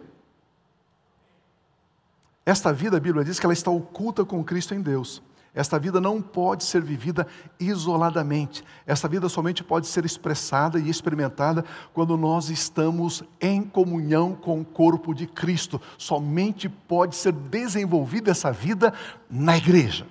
Esta 2.46 2.72
vida, 2.72 2.96
a 2.96 3.00
Bíblia 3.00 3.24
diz 3.24 3.40
que 3.40 3.46
ela 3.46 3.52
está 3.52 3.70
oculta 3.70 4.24
com 4.24 4.44
Cristo 4.44 4.74
em 4.74 4.80
Deus. 4.80 5.22
Esta 5.54 5.78
vida 5.78 6.00
não 6.00 6.20
pode 6.20 6.64
ser 6.64 6.82
vivida 6.82 7.28
isoladamente. 7.60 8.64
Esta 8.84 9.06
vida 9.06 9.28
somente 9.28 9.62
pode 9.62 9.86
ser 9.86 10.04
expressada 10.04 10.80
e 10.80 10.90
experimentada 10.90 11.64
quando 11.92 12.16
nós 12.16 12.50
estamos 12.50 13.22
em 13.40 13.62
comunhão 13.62 14.34
com 14.34 14.60
o 14.60 14.64
corpo 14.64 15.14
de 15.14 15.28
Cristo. 15.28 15.80
Somente 15.96 16.68
pode 16.68 17.14
ser 17.14 17.32
desenvolvida 17.32 18.32
essa 18.32 18.50
vida 18.50 18.92
na 19.30 19.56
igreja. 19.56 20.06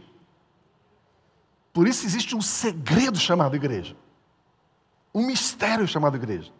Por 1.73 1.87
isso 1.87 2.05
existe 2.05 2.35
um 2.35 2.41
segredo 2.41 3.19
chamado 3.19 3.55
igreja. 3.55 3.97
Um 5.13 5.27
mistério 5.27 5.87
chamado 5.87 6.15
igreja. 6.15 6.51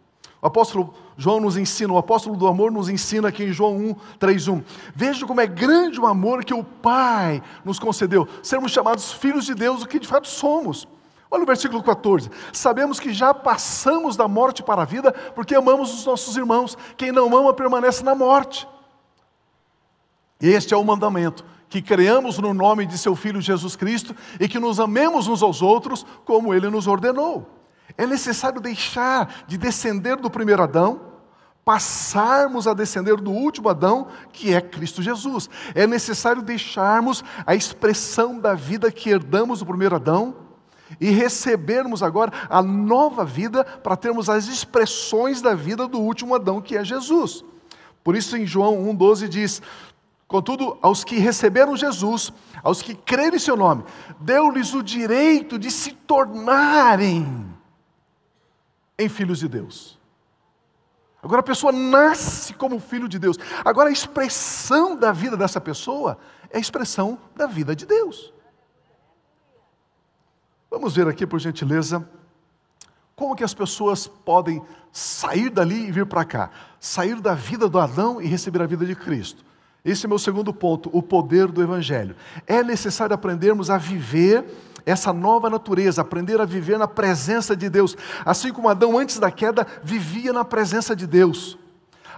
O 0.44 0.46
apóstolo 0.46 0.92
João 1.16 1.40
nos 1.40 1.56
ensina, 1.56 1.94
o 1.94 1.96
apóstolo 1.96 2.36
do 2.36 2.46
amor 2.46 2.70
nos 2.70 2.90
ensina 2.90 3.28
aqui 3.28 3.44
em 3.44 3.50
João 3.50 3.78
1, 3.78 3.94
3, 4.18 4.48
1. 4.48 4.62
Veja 4.94 5.26
como 5.26 5.40
é 5.40 5.46
grande 5.46 5.98
o 5.98 6.04
amor 6.04 6.44
que 6.44 6.52
o 6.52 6.62
Pai 6.62 7.42
nos 7.64 7.78
concedeu, 7.78 8.28
sermos 8.42 8.70
chamados 8.70 9.10
filhos 9.10 9.46
de 9.46 9.54
Deus, 9.54 9.82
o 9.82 9.88
que 9.88 9.98
de 9.98 10.06
fato 10.06 10.28
somos. 10.28 10.86
Olha 11.30 11.44
o 11.44 11.46
versículo 11.46 11.82
14. 11.82 12.30
Sabemos 12.52 13.00
que 13.00 13.10
já 13.10 13.32
passamos 13.32 14.16
da 14.16 14.28
morte 14.28 14.62
para 14.62 14.82
a 14.82 14.84
vida 14.84 15.12
porque 15.34 15.54
amamos 15.54 15.94
os 15.94 16.04
nossos 16.04 16.36
irmãos. 16.36 16.76
Quem 16.94 17.10
não 17.10 17.34
ama 17.34 17.54
permanece 17.54 18.04
na 18.04 18.14
morte. 18.14 18.68
Este 20.38 20.74
é 20.74 20.76
o 20.76 20.84
mandamento: 20.84 21.42
que 21.70 21.80
creamos 21.80 22.38
no 22.38 22.52
nome 22.52 22.84
de 22.84 22.98
seu 22.98 23.16
Filho 23.16 23.40
Jesus 23.40 23.76
Cristo 23.76 24.14
e 24.38 24.46
que 24.46 24.60
nos 24.60 24.78
amemos 24.78 25.26
uns 25.26 25.42
aos 25.42 25.62
outros 25.62 26.04
como 26.26 26.52
ele 26.52 26.68
nos 26.68 26.86
ordenou. 26.86 27.63
É 27.96 28.06
necessário 28.06 28.60
deixar 28.60 29.44
de 29.46 29.56
descender 29.56 30.16
do 30.16 30.30
primeiro 30.30 30.62
Adão, 30.62 31.00
passarmos 31.64 32.66
a 32.66 32.74
descender 32.74 33.16
do 33.16 33.30
último 33.30 33.68
Adão, 33.68 34.08
que 34.32 34.52
é 34.52 34.60
Cristo 34.60 35.02
Jesus. 35.02 35.48
É 35.74 35.86
necessário 35.86 36.42
deixarmos 36.42 37.24
a 37.46 37.54
expressão 37.54 38.38
da 38.38 38.54
vida 38.54 38.90
que 38.90 39.10
herdamos 39.10 39.60
do 39.60 39.66
primeiro 39.66 39.96
Adão 39.96 40.36
e 41.00 41.10
recebermos 41.10 42.02
agora 42.02 42.32
a 42.50 42.62
nova 42.62 43.24
vida 43.24 43.64
para 43.64 43.96
termos 43.96 44.28
as 44.28 44.46
expressões 44.46 45.40
da 45.40 45.54
vida 45.54 45.88
do 45.88 46.00
último 46.00 46.34
Adão, 46.34 46.60
que 46.60 46.76
é 46.76 46.84
Jesus. 46.84 47.44
Por 48.02 48.14
isso, 48.14 48.36
em 48.36 48.46
João 48.46 48.76
1,12 48.92 49.28
diz: 49.28 49.62
Contudo, 50.28 50.76
aos 50.82 51.04
que 51.04 51.16
receberam 51.16 51.76
Jesus, 51.76 52.32
aos 52.62 52.82
que 52.82 52.94
creram 52.94 53.36
em 53.36 53.38
seu 53.38 53.56
nome, 53.56 53.84
deu-lhes 54.20 54.74
o 54.74 54.82
direito 54.82 55.58
de 55.58 55.70
se 55.70 55.92
tornarem 55.92 57.53
em 58.98 59.08
filhos 59.08 59.38
de 59.38 59.48
Deus. 59.48 59.98
Agora 61.22 61.40
a 61.40 61.44
pessoa 61.44 61.72
nasce 61.72 62.52
como 62.52 62.78
filho 62.78 63.08
de 63.08 63.18
Deus. 63.18 63.38
Agora 63.64 63.88
a 63.88 63.92
expressão 63.92 64.94
da 64.94 65.10
vida 65.10 65.36
dessa 65.36 65.60
pessoa 65.60 66.18
é 66.50 66.58
a 66.58 66.60
expressão 66.60 67.18
da 67.34 67.46
vida 67.46 67.74
de 67.74 67.86
Deus. 67.86 68.32
Vamos 70.70 70.94
ver 70.94 71.08
aqui, 71.08 71.26
por 71.26 71.38
gentileza, 71.38 72.06
como 73.16 73.34
que 73.34 73.44
as 73.44 73.54
pessoas 73.54 74.06
podem 74.06 74.62
sair 74.92 75.48
dali 75.48 75.86
e 75.86 75.92
vir 75.92 76.04
para 76.04 76.24
cá, 76.24 76.50
sair 76.78 77.20
da 77.20 77.34
vida 77.34 77.68
do 77.68 77.78
Adão 77.78 78.20
e 78.20 78.26
receber 78.26 78.60
a 78.60 78.66
vida 78.66 78.84
de 78.84 78.94
Cristo. 78.94 79.44
Esse 79.84 80.06
é 80.06 80.08
meu 80.08 80.18
segundo 80.18 80.52
ponto, 80.52 80.90
o 80.92 81.02
poder 81.02 81.46
do 81.48 81.62
Evangelho. 81.62 82.16
É 82.46 82.62
necessário 82.62 83.14
aprendermos 83.14 83.70
a 83.70 83.78
viver 83.78 84.44
essa 84.86 85.12
nova 85.12 85.48
natureza, 85.48 86.02
aprender 86.02 86.40
a 86.40 86.44
viver 86.44 86.78
na 86.78 86.86
presença 86.86 87.56
de 87.56 87.68
Deus, 87.68 87.96
assim 88.24 88.52
como 88.52 88.68
Adão 88.68 88.98
antes 88.98 89.18
da 89.18 89.30
queda 89.30 89.66
vivia 89.82 90.32
na 90.32 90.44
presença 90.44 90.94
de 90.94 91.06
Deus. 91.06 91.58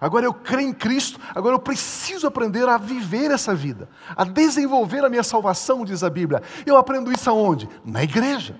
Agora 0.00 0.26
eu 0.26 0.34
creio 0.34 0.68
em 0.68 0.74
Cristo, 0.74 1.18
agora 1.34 1.54
eu 1.54 1.58
preciso 1.58 2.26
aprender 2.26 2.68
a 2.68 2.76
viver 2.76 3.30
essa 3.30 3.54
vida, 3.54 3.88
a 4.14 4.24
desenvolver 4.24 5.04
a 5.04 5.08
minha 5.08 5.22
salvação, 5.22 5.84
diz 5.84 6.02
a 6.02 6.10
Bíblia. 6.10 6.42
Eu 6.66 6.76
aprendo 6.76 7.10
isso 7.10 7.30
aonde? 7.30 7.68
Na 7.84 8.02
igreja. 8.02 8.56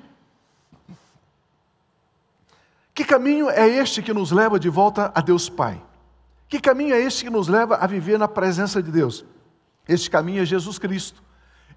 Que 2.95 3.05
caminho 3.05 3.51
é 3.51 3.69
este 3.69 4.03
que 4.03 4.15
nos 4.15 4.31
leva 4.31 4.59
de 4.59 4.71
volta 4.71 5.13
a 5.15 5.21
Deus 5.21 5.51
Pai? 5.51 5.83
Que 6.49 6.59
caminho 6.59 6.95
é 6.95 7.01
este 7.01 7.25
que 7.25 7.31
nos 7.31 7.49
leva 7.49 7.77
a 7.77 7.87
viver 7.87 8.19
na 8.19 8.29
presença 8.29 8.83
de 8.83 8.91
Deus? 8.91 9.25
Este 9.87 10.09
caminho 10.09 10.43
é 10.43 10.47
Jesus 10.47 10.79
Cristo. 10.79 11.23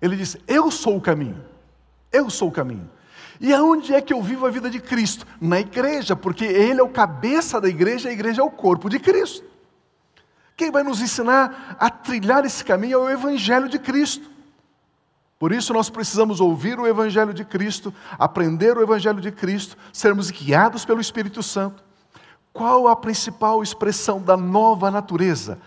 Ele 0.01 0.15
diz: 0.15 0.37
Eu 0.47 0.71
sou 0.71 0.95
o 0.95 1.01
caminho. 1.01 1.43
Eu 2.11 2.29
sou 2.29 2.49
o 2.49 2.51
caminho. 2.51 2.89
E 3.39 3.53
aonde 3.53 3.93
é 3.93 4.01
que 4.01 4.13
eu 4.13 4.21
vivo 4.21 4.45
a 4.45 4.49
vida 4.49 4.69
de 4.69 4.79
Cristo? 4.79 5.25
Na 5.39 5.59
igreja, 5.59 6.15
porque 6.15 6.43
Ele 6.43 6.79
é 6.79 6.83
o 6.83 6.89
cabeça 6.89 7.61
da 7.61 7.69
igreja, 7.69 8.09
a 8.09 8.11
igreja 8.11 8.41
é 8.41 8.43
o 8.43 8.51
corpo 8.51 8.89
de 8.89 8.99
Cristo. 8.99 9.45
Quem 10.57 10.71
vai 10.71 10.83
nos 10.83 11.01
ensinar 11.01 11.77
a 11.79 11.89
trilhar 11.89 12.43
esse 12.43 12.65
caminho 12.65 12.95
é 12.95 12.97
o 12.97 13.09
Evangelho 13.09 13.69
de 13.69 13.79
Cristo. 13.79 14.29
Por 15.39 15.53
isso 15.53 15.71
nós 15.71 15.89
precisamos 15.89 16.41
ouvir 16.41 16.77
o 16.77 16.85
Evangelho 16.85 17.33
de 17.33 17.45
Cristo, 17.45 17.93
aprender 18.17 18.77
o 18.77 18.81
Evangelho 18.81 19.21
de 19.21 19.31
Cristo, 19.31 19.77
sermos 19.93 20.29
guiados 20.29 20.83
pelo 20.83 20.99
Espírito 20.99 21.41
Santo. 21.41 21.81
Qual 22.51 22.89
a 22.89 22.95
principal 22.95 23.63
expressão 23.63 24.21
da 24.21 24.35
nova 24.35 24.91
natureza? 24.91 25.57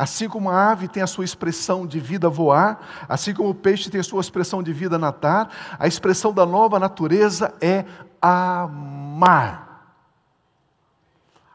Assim 0.00 0.30
como 0.30 0.48
a 0.48 0.70
ave 0.70 0.88
tem 0.88 1.02
a 1.02 1.06
sua 1.06 1.26
expressão 1.26 1.86
de 1.86 2.00
vida 2.00 2.26
voar, 2.26 3.04
assim 3.06 3.34
como 3.34 3.50
o 3.50 3.54
peixe 3.54 3.90
tem 3.90 4.00
a 4.00 4.02
sua 4.02 4.22
expressão 4.22 4.62
de 4.62 4.72
vida 4.72 4.98
natar, 4.98 5.76
a 5.78 5.86
expressão 5.86 6.32
da 6.32 6.46
nova 6.46 6.78
natureza 6.78 7.52
é 7.60 7.84
amar. 8.18 9.92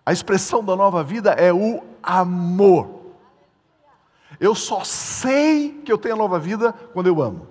A 0.05 0.13
expressão 0.13 0.63
da 0.63 0.75
nova 0.75 1.03
vida 1.03 1.31
é 1.31 1.51
o 1.51 1.84
amor. 2.03 3.15
Eu 4.39 4.53
só 4.53 4.84
sei 4.84 5.81
que 5.84 5.91
eu 5.91 5.97
tenho 5.97 6.13
a 6.13 6.19
nova 6.19 6.38
vida 6.38 6.71
quando 6.93 7.08
eu 7.08 7.23
amo. 7.23 7.47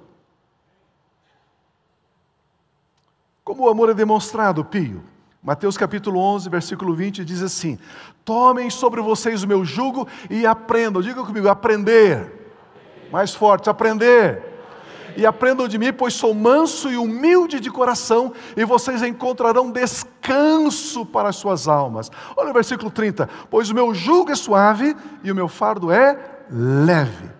Como 3.43 3.65
o 3.65 3.69
amor 3.69 3.91
é 3.91 3.95
demonstrado, 3.95 4.65
Pio? 4.65 5.03
Mateus 5.45 5.77
capítulo 5.77 6.19
11, 6.19 6.49
versículo 6.49 6.95
20 6.95 7.23
diz 7.23 7.43
assim: 7.43 7.79
Tomem 8.25 8.71
sobre 8.71 9.03
vocês 9.03 9.43
o 9.43 9.47
meu 9.47 9.63
jugo 9.63 10.09
e 10.31 10.47
aprendam. 10.47 11.03
Diga 11.03 11.23
comigo, 11.23 11.51
aprender. 11.51 12.33
Mais 13.13 13.35
forte, 13.35 13.69
aprender. 13.69 14.43
E 15.19 15.27
aprendam 15.27 15.69
de 15.69 15.77
mim, 15.77 15.93
pois 15.93 16.15
sou 16.15 16.33
manso 16.33 16.91
e 16.91 16.97
humilde 16.97 17.61
de 17.61 17.71
coração, 17.71 18.33
e 18.57 18.65
vocês 18.65 19.03
encontrarão 19.03 19.71
descanso 19.71 21.05
para 21.05 21.29
as 21.29 21.37
suas 21.37 21.69
almas. 21.69 22.11
Olha 22.35 22.49
o 22.49 22.55
versículo 22.55 22.91
30. 22.91 23.29
Pois 23.51 23.69
o 23.69 23.75
meu 23.75 23.95
jugo 23.95 24.33
é 24.33 24.35
suave 24.35 24.97
e 25.23 25.31
o 25.31 25.35
meu 25.35 25.47
fardo 25.47 25.93
é 25.93 26.19
leve. 26.51 27.31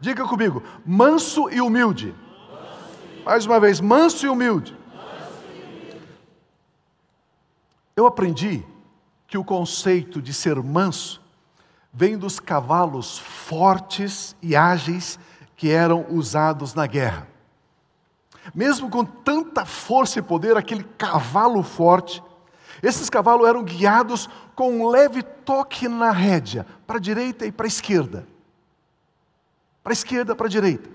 Diga 0.00 0.24
comigo, 0.24 0.62
manso 0.84 1.50
e 1.50 1.60
humilde. 1.60 2.14
Mais 3.22 3.44
uma 3.44 3.60
vez, 3.60 3.82
manso 3.82 4.24
e 4.24 4.30
humilde. 4.30 4.79
Eu 8.00 8.06
aprendi 8.06 8.64
que 9.26 9.36
o 9.36 9.44
conceito 9.44 10.22
de 10.22 10.32
ser 10.32 10.56
manso 10.62 11.20
vem 11.92 12.16
dos 12.16 12.40
cavalos 12.40 13.18
fortes 13.18 14.34
e 14.40 14.56
ágeis 14.56 15.18
que 15.54 15.68
eram 15.68 16.06
usados 16.08 16.72
na 16.72 16.86
guerra. 16.86 17.28
Mesmo 18.54 18.88
com 18.88 19.04
tanta 19.04 19.66
força 19.66 20.18
e 20.18 20.22
poder, 20.22 20.56
aquele 20.56 20.82
cavalo 20.82 21.62
forte, 21.62 22.22
esses 22.82 23.10
cavalos 23.10 23.46
eram 23.46 23.62
guiados 23.62 24.30
com 24.54 24.80
um 24.80 24.88
leve 24.88 25.22
toque 25.22 25.86
na 25.86 26.10
rédea, 26.10 26.64
para 26.86 26.96
a 26.96 27.00
direita 27.02 27.44
e 27.44 27.52
para 27.52 27.66
a 27.66 27.68
esquerda. 27.68 28.26
Para 29.82 29.92
a 29.92 29.98
esquerda, 30.00 30.34
para 30.34 30.46
a 30.46 30.50
direita. 30.50 30.88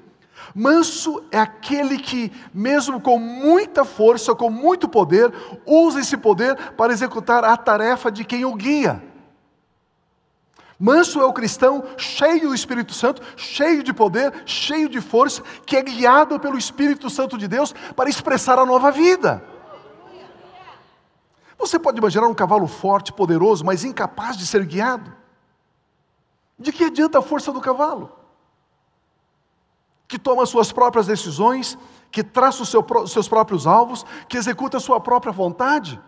Manso 0.53 1.23
é 1.31 1.39
aquele 1.39 1.97
que, 1.97 2.31
mesmo 2.53 3.01
com 3.01 3.17
muita 3.17 3.83
força, 3.83 4.35
com 4.35 4.49
muito 4.49 4.87
poder, 4.87 5.33
usa 5.65 5.99
esse 5.99 6.17
poder 6.17 6.55
para 6.71 6.93
executar 6.93 7.43
a 7.43 7.57
tarefa 7.57 8.11
de 8.11 8.23
quem 8.23 8.45
o 8.45 8.53
guia. 8.53 9.01
Manso 10.77 11.21
é 11.21 11.25
o 11.25 11.33
cristão 11.33 11.83
cheio 11.97 12.49
do 12.49 12.55
Espírito 12.55 12.93
Santo, 12.93 13.21
cheio 13.37 13.81
de 13.81 13.93
poder, 13.93 14.43
cheio 14.45 14.89
de 14.89 14.99
força, 14.99 15.41
que 15.65 15.77
é 15.77 15.81
guiado 15.81 16.39
pelo 16.39 16.57
Espírito 16.57 17.09
Santo 17.09 17.37
de 17.37 17.47
Deus 17.47 17.73
para 17.95 18.09
expressar 18.09 18.59
a 18.59 18.65
nova 18.65 18.91
vida. 18.91 19.43
Você 21.57 21.79
pode 21.79 21.97
imaginar 21.97 22.27
um 22.27 22.33
cavalo 22.33 22.67
forte, 22.67 23.13
poderoso, 23.13 23.65
mas 23.65 23.83
incapaz 23.83 24.37
de 24.37 24.45
ser 24.45 24.65
guiado? 24.65 25.13
De 26.59 26.71
que 26.71 26.83
adianta 26.83 27.19
a 27.19 27.21
força 27.21 27.51
do 27.51 27.61
cavalo? 27.61 28.14
Que 30.07 30.19
toma 30.19 30.45
suas 30.45 30.71
próprias 30.71 31.07
decisões, 31.07 31.77
que 32.11 32.23
traça 32.23 32.63
os 32.63 32.69
seu, 32.69 32.85
seus 33.07 33.27
próprios 33.27 33.65
alvos, 33.65 34.05
que 34.29 34.37
executa 34.37 34.77
a 34.77 34.79
sua 34.79 34.99
própria 34.99 35.33
vontade. 35.33 35.99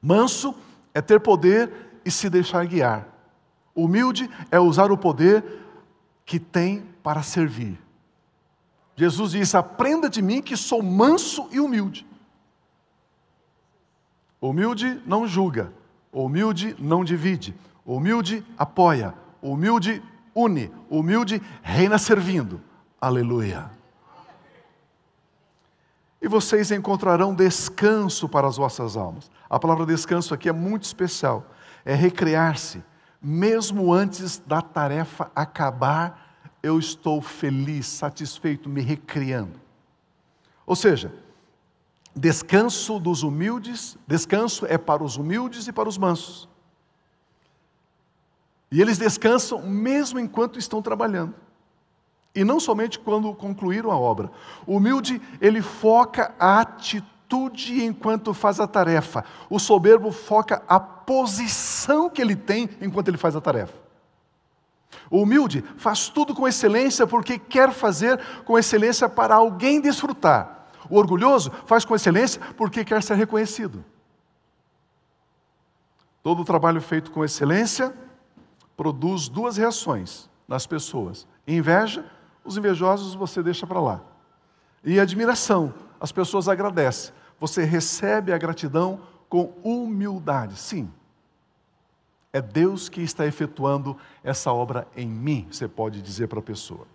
Manso 0.00 0.54
é 0.94 1.00
ter 1.00 1.20
poder 1.20 2.00
e 2.04 2.10
se 2.10 2.28
deixar 2.30 2.66
guiar. 2.66 3.08
Humilde 3.74 4.30
é 4.50 4.58
usar 4.58 4.90
o 4.90 4.98
poder 4.98 5.44
que 6.24 6.38
tem 6.38 6.84
para 7.02 7.22
servir. 7.22 7.80
Jesus 8.96 9.32
disse: 9.32 9.56
Aprenda 9.56 10.08
de 10.08 10.20
mim 10.20 10.42
que 10.42 10.56
sou 10.56 10.82
manso 10.82 11.48
e 11.50 11.60
humilde. 11.60 12.06
Humilde 14.40 15.02
não 15.06 15.26
julga, 15.26 15.72
humilde 16.12 16.74
não 16.78 17.04
divide, 17.04 17.54
humilde 17.84 18.44
apoia, 18.56 19.14
humilde 19.42 20.02
une, 20.44 20.70
humilde 20.88 21.40
reina 21.62 21.98
servindo. 21.98 22.60
Aleluia. 23.00 23.70
E 26.20 26.28
vocês 26.28 26.70
encontrarão 26.70 27.34
descanso 27.34 28.28
para 28.28 28.46
as 28.46 28.56
vossas 28.56 28.96
almas. 28.96 29.30
A 29.48 29.58
palavra 29.58 29.86
descanso 29.86 30.34
aqui 30.34 30.48
é 30.48 30.52
muito 30.52 30.84
especial. 30.84 31.46
É 31.84 31.94
recrear-se. 31.94 32.84
Mesmo 33.22 33.92
antes 33.92 34.38
da 34.38 34.60
tarefa 34.60 35.30
acabar, 35.34 36.36
eu 36.62 36.78
estou 36.78 37.22
feliz, 37.22 37.86
satisfeito, 37.86 38.68
me 38.68 38.82
recriando. 38.82 39.58
Ou 40.66 40.76
seja, 40.76 41.12
descanso 42.14 42.98
dos 42.98 43.22
humildes, 43.22 43.96
descanso 44.06 44.66
é 44.66 44.76
para 44.76 45.02
os 45.02 45.16
humildes 45.16 45.68
e 45.68 45.72
para 45.72 45.88
os 45.88 45.96
mansos. 45.96 46.49
E 48.70 48.80
eles 48.80 48.98
descansam 48.98 49.62
mesmo 49.62 50.20
enquanto 50.20 50.58
estão 50.58 50.80
trabalhando. 50.80 51.34
E 52.34 52.44
não 52.44 52.60
somente 52.60 52.98
quando 52.98 53.34
concluíram 53.34 53.90
a 53.90 53.98
obra. 53.98 54.30
O 54.66 54.76
humilde, 54.76 55.20
ele 55.40 55.60
foca 55.60 56.32
a 56.38 56.60
atitude 56.60 57.84
enquanto 57.84 58.32
faz 58.32 58.60
a 58.60 58.68
tarefa. 58.68 59.24
O 59.48 59.58
soberbo 59.58 60.12
foca 60.12 60.62
a 60.68 60.78
posição 60.78 62.08
que 62.08 62.22
ele 62.22 62.36
tem 62.36 62.70
enquanto 62.80 63.08
ele 63.08 63.16
faz 63.16 63.34
a 63.34 63.40
tarefa. 63.40 63.74
O 65.10 65.22
humilde 65.22 65.64
faz 65.76 66.08
tudo 66.08 66.34
com 66.34 66.46
excelência 66.46 67.06
porque 67.06 67.38
quer 67.38 67.72
fazer 67.72 68.20
com 68.44 68.56
excelência 68.56 69.08
para 69.08 69.34
alguém 69.34 69.80
desfrutar. 69.80 70.68
O 70.88 70.96
orgulhoso 70.96 71.50
faz 71.66 71.84
com 71.84 71.96
excelência 71.96 72.40
porque 72.56 72.84
quer 72.84 73.02
ser 73.02 73.14
reconhecido. 73.14 73.84
Todo 76.22 76.42
o 76.42 76.44
trabalho 76.44 76.80
feito 76.80 77.10
com 77.10 77.24
excelência 77.24 77.92
produz 78.80 79.28
duas 79.28 79.58
reações 79.58 80.30
nas 80.48 80.66
pessoas: 80.66 81.26
inveja, 81.46 82.02
os 82.42 82.56
invejosos 82.56 83.14
você 83.14 83.42
deixa 83.42 83.66
para 83.66 83.78
lá, 83.78 84.00
e 84.82 84.98
admiração, 84.98 85.74
as 86.00 86.10
pessoas 86.10 86.48
agradecem. 86.48 87.12
Você 87.38 87.62
recebe 87.62 88.32
a 88.32 88.38
gratidão 88.38 89.02
com 89.28 89.52
humildade. 89.62 90.56
Sim, 90.56 90.90
é 92.32 92.40
Deus 92.40 92.88
que 92.88 93.02
está 93.02 93.26
efetuando 93.26 93.98
essa 94.24 94.50
obra 94.50 94.88
em 94.96 95.06
mim, 95.06 95.46
você 95.50 95.68
pode 95.68 96.00
dizer 96.00 96.28
para 96.28 96.38
a 96.38 96.42
pessoa. 96.42 96.86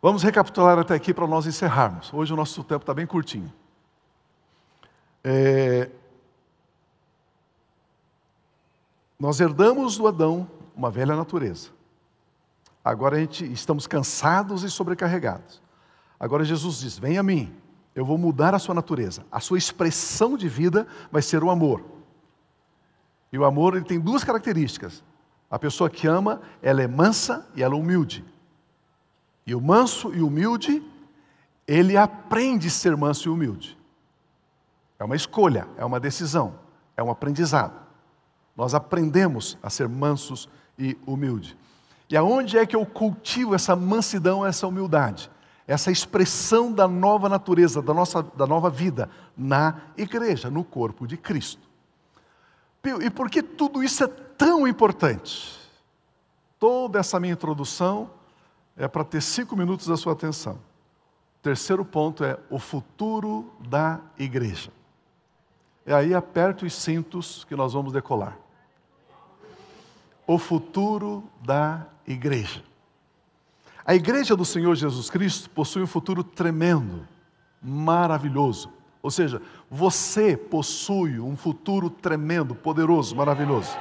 Vamos 0.00 0.22
recapitular 0.22 0.78
até 0.78 0.94
aqui 0.94 1.12
para 1.12 1.26
nós 1.26 1.44
encerrarmos. 1.44 2.14
Hoje 2.14 2.32
o 2.32 2.36
nosso 2.36 2.62
tempo 2.62 2.84
está 2.84 2.94
bem 2.94 3.04
curtinho. 3.04 3.52
É... 5.24 5.90
Nós 9.20 9.38
herdamos 9.38 9.98
do 9.98 10.08
Adão 10.08 10.48
uma 10.74 10.90
velha 10.90 11.14
natureza. 11.14 11.68
Agora 12.82 13.16
a 13.16 13.20
gente 13.20 13.44
estamos 13.52 13.86
cansados 13.86 14.62
e 14.62 14.70
sobrecarregados. 14.70 15.60
Agora 16.18 16.42
Jesus 16.42 16.78
diz: 16.78 16.98
Vem 16.98 17.18
a 17.18 17.22
mim, 17.22 17.54
eu 17.94 18.02
vou 18.02 18.16
mudar 18.16 18.54
a 18.54 18.58
sua 18.58 18.74
natureza. 18.74 19.26
A 19.30 19.38
sua 19.38 19.58
expressão 19.58 20.38
de 20.38 20.48
vida 20.48 20.86
vai 21.12 21.20
ser 21.20 21.44
o 21.44 21.50
amor. 21.50 21.84
E 23.30 23.38
o 23.38 23.44
amor 23.44 23.76
ele 23.76 23.84
tem 23.84 24.00
duas 24.00 24.24
características. 24.24 25.04
A 25.50 25.58
pessoa 25.58 25.90
que 25.90 26.06
ama, 26.06 26.40
ela 26.62 26.80
é 26.80 26.88
mansa 26.88 27.46
e 27.54 27.62
ela 27.62 27.74
é 27.74 27.78
humilde. 27.78 28.24
E 29.46 29.54
o 29.54 29.60
manso 29.60 30.14
e 30.14 30.22
humilde, 30.22 30.82
ele 31.66 31.94
aprende 31.94 32.68
a 32.68 32.70
ser 32.70 32.96
manso 32.96 33.28
e 33.28 33.30
humilde. 33.30 33.78
É 34.98 35.04
uma 35.04 35.16
escolha, 35.16 35.68
é 35.76 35.84
uma 35.84 36.00
decisão, 36.00 36.54
é 36.96 37.02
um 37.02 37.10
aprendizado. 37.10 37.89
Nós 38.60 38.74
aprendemos 38.74 39.56
a 39.62 39.70
ser 39.70 39.88
mansos 39.88 40.46
e 40.78 40.94
humildes. 41.06 41.56
E 42.10 42.14
aonde 42.14 42.58
é 42.58 42.66
que 42.66 42.76
eu 42.76 42.84
cultivo 42.84 43.54
essa 43.54 43.74
mansidão, 43.74 44.44
essa 44.44 44.66
humildade? 44.66 45.30
Essa 45.66 45.90
expressão 45.90 46.70
da 46.70 46.86
nova 46.86 47.26
natureza, 47.26 47.80
da, 47.80 47.94
nossa, 47.94 48.22
da 48.22 48.46
nova 48.46 48.68
vida 48.68 49.08
na 49.34 49.80
igreja, 49.96 50.50
no 50.50 50.62
corpo 50.62 51.06
de 51.06 51.16
Cristo. 51.16 51.66
E 53.00 53.08
por 53.08 53.30
que 53.30 53.42
tudo 53.42 53.82
isso 53.82 54.04
é 54.04 54.08
tão 54.08 54.68
importante? 54.68 55.58
Toda 56.58 56.98
essa 56.98 57.18
minha 57.18 57.32
introdução 57.32 58.10
é 58.76 58.86
para 58.86 59.04
ter 59.04 59.22
cinco 59.22 59.56
minutos 59.56 59.86
da 59.86 59.96
sua 59.96 60.12
atenção. 60.12 60.56
O 60.56 61.42
terceiro 61.42 61.82
ponto 61.82 62.22
é 62.22 62.38
o 62.50 62.58
futuro 62.58 63.50
da 63.58 64.00
igreja. 64.18 64.70
E 65.86 65.94
aí 65.94 66.12
aperta 66.12 66.66
os 66.66 66.74
cintos 66.74 67.42
que 67.44 67.56
nós 67.56 67.72
vamos 67.72 67.94
decolar. 67.94 68.36
O 70.30 70.38
futuro 70.38 71.24
da 71.42 71.88
igreja. 72.06 72.62
A 73.84 73.96
igreja 73.96 74.36
do 74.36 74.44
Senhor 74.44 74.76
Jesus 74.76 75.10
Cristo 75.10 75.50
possui 75.50 75.82
um 75.82 75.88
futuro 75.88 76.22
tremendo, 76.22 77.04
maravilhoso. 77.60 78.72
Ou 79.02 79.10
seja, 79.10 79.42
você 79.68 80.36
possui 80.36 81.18
um 81.18 81.36
futuro 81.36 81.90
tremendo, 81.90 82.54
poderoso, 82.54 83.16
maravilhoso. 83.16 83.76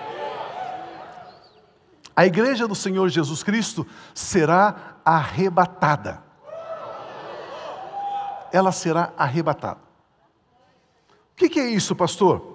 A 2.15 2.25
igreja 2.25 2.67
do 2.67 2.73
Senhor 2.73 3.07
Jesus 3.09 3.43
Cristo 3.43 3.85
será 4.15 4.95
arrebatada. 5.05 6.23
Ela 8.51 8.71
será 8.71 9.13
arrebatada. 9.15 9.81
O 11.31 11.35
que 11.35 11.59
é 11.59 11.69
isso, 11.69 11.95
pastor? 11.95 12.48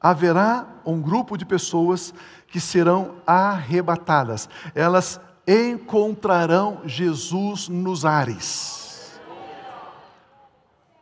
Haverá 0.00 0.66
um 0.84 1.00
grupo 1.00 1.36
de 1.36 1.44
pessoas 1.44 2.14
que 2.46 2.58
serão 2.58 3.16
arrebatadas. 3.26 4.48
Elas 4.74 5.20
encontrarão 5.46 6.80
Jesus 6.84 7.68
nos 7.68 8.04
ares. 8.04 9.20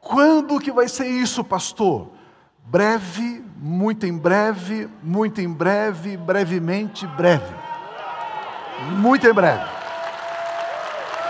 Quando 0.00 0.58
que 0.58 0.72
vai 0.72 0.88
ser 0.88 1.06
isso, 1.06 1.44
pastor? 1.44 2.08
Breve, 2.64 3.44
muito 3.56 4.06
em 4.06 4.16
breve, 4.16 4.88
muito 5.02 5.40
em 5.40 5.52
breve, 5.52 6.16
brevemente, 6.16 7.06
breve. 7.06 7.54
Muito 8.96 9.26
em 9.26 9.32
breve. 9.32 9.64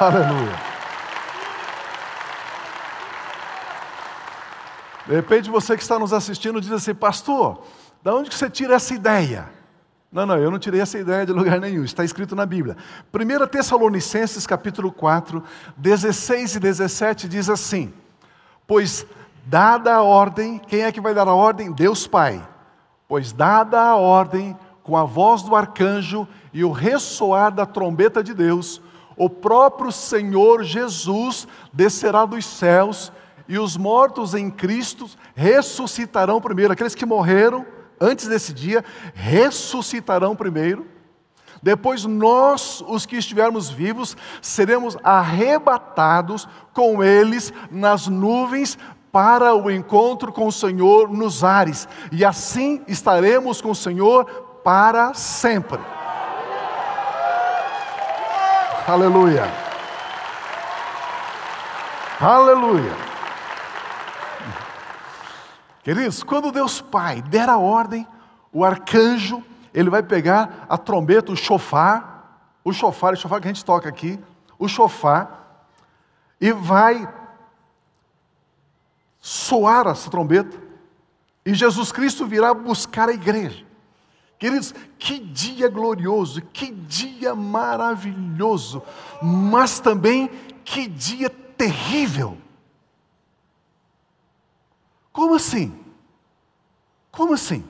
Aleluia. 0.00 0.67
De 5.08 5.14
repente 5.14 5.48
você 5.48 5.74
que 5.74 5.82
está 5.82 5.98
nos 5.98 6.12
assistindo 6.12 6.60
diz 6.60 6.70
assim, 6.70 6.94
pastor, 6.94 7.62
da 8.02 8.14
onde 8.14 8.28
que 8.28 8.36
você 8.36 8.50
tira 8.50 8.74
essa 8.74 8.92
ideia? 8.92 9.48
Não, 10.12 10.26
não, 10.26 10.36
eu 10.36 10.50
não 10.50 10.58
tirei 10.58 10.82
essa 10.82 10.98
ideia 10.98 11.24
de 11.24 11.32
lugar 11.32 11.58
nenhum, 11.58 11.82
está 11.82 12.04
escrito 12.04 12.36
na 12.36 12.44
Bíblia. 12.44 12.76
1 13.10 13.46
Tessalonicenses 13.46 14.46
capítulo 14.46 14.92
4, 14.92 15.42
16 15.78 16.56
e 16.56 16.60
17 16.60 17.26
diz 17.26 17.48
assim: 17.48 17.90
Pois 18.66 19.06
dada 19.46 19.94
a 19.94 20.02
ordem, 20.02 20.58
quem 20.58 20.82
é 20.82 20.92
que 20.92 21.00
vai 21.00 21.14
dar 21.14 21.26
a 21.26 21.34
ordem? 21.34 21.72
Deus 21.72 22.06
Pai. 22.06 22.46
Pois 23.08 23.32
dada 23.32 23.80
a 23.80 23.96
ordem, 23.96 24.54
com 24.82 24.94
a 24.94 25.04
voz 25.04 25.42
do 25.42 25.56
arcanjo 25.56 26.28
e 26.52 26.62
o 26.62 26.70
ressoar 26.70 27.50
da 27.50 27.64
trombeta 27.64 28.22
de 28.22 28.34
Deus, 28.34 28.82
o 29.16 29.30
próprio 29.30 29.90
Senhor 29.90 30.62
Jesus 30.64 31.48
descerá 31.72 32.26
dos 32.26 32.44
céus 32.44 33.10
e 33.48 33.58
os 33.58 33.76
mortos 33.76 34.34
em 34.34 34.50
Cristo 34.50 35.08
ressuscitarão 35.34 36.40
primeiro. 36.40 36.72
Aqueles 36.72 36.94
que 36.94 37.06
morreram 37.06 37.66
antes 38.00 38.28
desse 38.28 38.52
dia, 38.52 38.84
ressuscitarão 39.14 40.36
primeiro. 40.36 40.86
Depois 41.62 42.04
nós, 42.04 42.84
os 42.86 43.04
que 43.04 43.16
estivermos 43.16 43.68
vivos, 43.68 44.16
seremos 44.40 44.96
arrebatados 45.02 46.48
com 46.72 47.02
eles 47.02 47.52
nas 47.70 48.06
nuvens 48.06 48.78
para 49.10 49.54
o 49.54 49.70
encontro 49.70 50.32
com 50.32 50.46
o 50.46 50.52
Senhor 50.52 51.08
nos 51.10 51.42
ares. 51.42 51.88
E 52.12 52.24
assim 52.24 52.82
estaremos 52.86 53.60
com 53.60 53.70
o 53.70 53.74
Senhor 53.74 54.24
para 54.62 55.14
sempre. 55.14 55.80
Aleluia. 58.86 59.44
Aleluia. 62.20 63.07
Queridos, 65.82 66.22
quando 66.22 66.52
Deus 66.52 66.80
Pai 66.80 67.22
der 67.22 67.48
a 67.48 67.58
ordem, 67.58 68.06
o 68.52 68.64
arcanjo, 68.64 69.42
ele 69.72 69.90
vai 69.90 70.02
pegar 70.02 70.66
a 70.68 70.76
trombeta, 70.76 71.32
o 71.32 71.36
chofar, 71.36 72.58
o 72.64 72.72
chofar, 72.72 73.14
o 73.14 73.16
chofar 73.16 73.40
que 73.40 73.48
a 73.48 73.52
gente 73.52 73.64
toca 73.64 73.88
aqui, 73.88 74.18
o 74.58 74.68
chofar, 74.68 75.66
e 76.40 76.52
vai 76.52 77.08
soar 79.20 79.86
essa 79.86 80.10
trombeta, 80.10 80.56
e 81.44 81.54
Jesus 81.54 81.90
Cristo 81.90 82.26
virá 82.26 82.52
buscar 82.52 83.08
a 83.08 83.12
igreja. 83.12 83.64
Queridos, 84.38 84.74
que 84.98 85.18
dia 85.18 85.68
glorioso, 85.68 86.40
que 86.42 86.70
dia 86.70 87.34
maravilhoso, 87.34 88.82
mas 89.22 89.80
também 89.80 90.28
que 90.64 90.86
dia 90.86 91.28
terrível. 91.28 92.38
Como 95.18 95.34
assim? 95.34 95.76
Como 97.10 97.34
assim? 97.34 97.68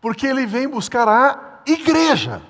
Porque 0.00 0.24
ele 0.24 0.46
vem 0.46 0.68
buscar 0.68 1.08
a 1.08 1.60
igreja. 1.66 2.40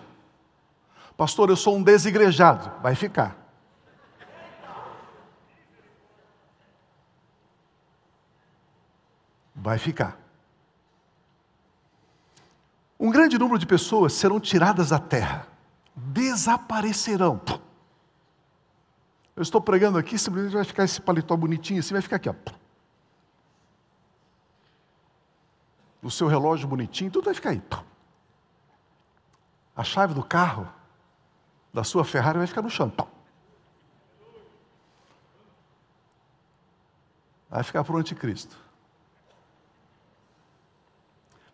Pastor, 1.16 1.48
eu 1.48 1.56
sou 1.56 1.74
um 1.74 1.82
desigrejado. 1.82 2.70
Vai 2.82 2.94
ficar. 2.94 3.34
Vai 9.54 9.78
ficar. 9.78 10.20
Um 13.00 13.10
grande 13.10 13.38
número 13.38 13.58
de 13.58 13.66
pessoas 13.66 14.12
serão 14.12 14.38
tiradas 14.38 14.90
da 14.90 14.98
terra, 14.98 15.48
desaparecerão. 15.94 17.40
Eu 19.34 19.42
estou 19.42 19.62
pregando 19.62 19.96
aqui, 19.96 20.18
simplesmente 20.18 20.52
vai 20.52 20.64
ficar 20.64 20.84
esse 20.84 21.00
paletó 21.00 21.34
bonitinho 21.34 21.80
assim, 21.80 21.94
vai 21.94 22.02
ficar 22.02 22.16
aqui, 22.16 22.28
ó. 22.28 22.65
O 26.02 26.10
seu 26.10 26.26
relógio 26.26 26.68
bonitinho, 26.68 27.10
tudo 27.10 27.24
vai 27.24 27.34
ficar 27.34 27.50
aí. 27.50 27.62
A 29.74 29.84
chave 29.84 30.14
do 30.14 30.22
carro, 30.22 30.68
da 31.72 31.84
sua 31.84 32.04
Ferrari, 32.04 32.38
vai 32.38 32.46
ficar 32.46 32.62
no 32.62 32.70
chão. 32.70 32.92
Vai 37.50 37.62
ficar 37.62 37.84
para 37.84 37.94
o 37.94 37.98
anticristo. 37.98 38.56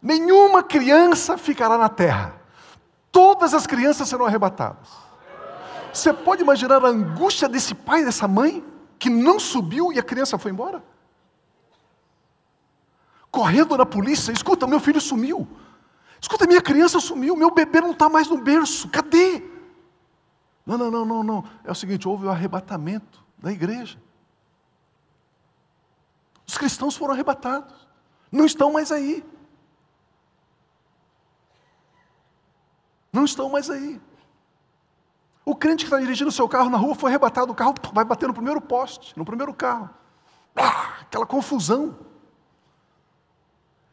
Nenhuma 0.00 0.62
criança 0.62 1.38
ficará 1.38 1.78
na 1.78 1.88
terra. 1.88 2.34
Todas 3.12 3.54
as 3.54 3.66
crianças 3.66 4.08
serão 4.08 4.26
arrebatadas. 4.26 4.88
Você 5.92 6.12
pode 6.12 6.42
imaginar 6.42 6.84
a 6.84 6.88
angústia 6.88 7.48
desse 7.48 7.74
pai 7.74 8.04
dessa 8.04 8.26
mãe 8.26 8.64
que 8.98 9.10
não 9.10 9.38
subiu 9.38 9.92
e 9.92 9.98
a 9.98 10.02
criança 10.02 10.38
foi 10.38 10.50
embora? 10.50 10.82
Correndo 13.32 13.78
na 13.78 13.86
polícia, 13.86 14.30
escuta, 14.30 14.66
meu 14.66 14.78
filho 14.78 15.00
sumiu. 15.00 15.48
Escuta, 16.20 16.46
minha 16.46 16.60
criança 16.60 17.00
sumiu, 17.00 17.34
meu 17.34 17.50
bebê 17.50 17.80
não 17.80 17.92
está 17.92 18.08
mais 18.08 18.28
no 18.28 18.36
berço, 18.36 18.88
cadê? 18.90 19.42
Não, 20.66 20.76
não, 20.76 20.90
não, 20.90 21.04
não, 21.04 21.22
não. 21.24 21.44
É 21.64 21.72
o 21.72 21.74
seguinte: 21.74 22.06
houve 22.06 22.26
o 22.26 22.30
arrebatamento 22.30 23.24
da 23.38 23.50
igreja. 23.50 23.98
Os 26.46 26.58
cristãos 26.58 26.94
foram 26.94 27.14
arrebatados, 27.14 27.88
não 28.30 28.44
estão 28.44 28.70
mais 28.70 28.92
aí. 28.92 29.24
Não 33.10 33.24
estão 33.24 33.48
mais 33.48 33.70
aí. 33.70 33.98
O 35.44 35.56
crente 35.56 35.84
que 35.84 35.86
está 35.86 35.98
dirigindo 35.98 36.28
o 36.28 36.32
seu 36.32 36.48
carro 36.48 36.68
na 36.68 36.76
rua 36.76 36.94
foi 36.94 37.10
arrebatado, 37.10 37.50
o 37.50 37.54
carro 37.54 37.74
vai 37.94 38.04
bater 38.04 38.26
no 38.26 38.34
primeiro 38.34 38.60
poste, 38.60 39.18
no 39.18 39.24
primeiro 39.24 39.54
carro. 39.54 39.88
Ah, 40.54 40.98
aquela 41.00 41.26
confusão. 41.26 42.11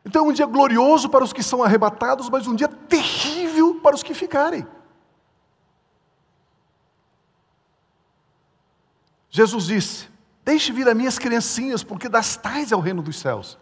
Então 0.09 0.25
é 0.25 0.29
um 0.29 0.33
dia 0.33 0.47
glorioso 0.47 1.07
para 1.07 1.23
os 1.23 1.31
que 1.31 1.43
são 1.43 1.61
arrebatados, 1.61 2.31
mas 2.31 2.47
um 2.47 2.55
dia 2.55 2.67
terrível 2.67 3.75
para 3.75 3.93
os 3.93 4.01
que 4.01 4.15
ficarem. 4.15 4.65
Jesus 9.29 9.67
disse: 9.67 10.09
Deixe 10.43 10.71
vir 10.71 10.89
as 10.89 10.95
minhas 10.95 11.19
criancinhas, 11.19 11.83
porque 11.83 12.09
das 12.09 12.35
tais 12.35 12.71
é 12.71 12.75
o 12.75 12.79
reino 12.79 13.03
dos 13.03 13.19
céus. 13.19 13.59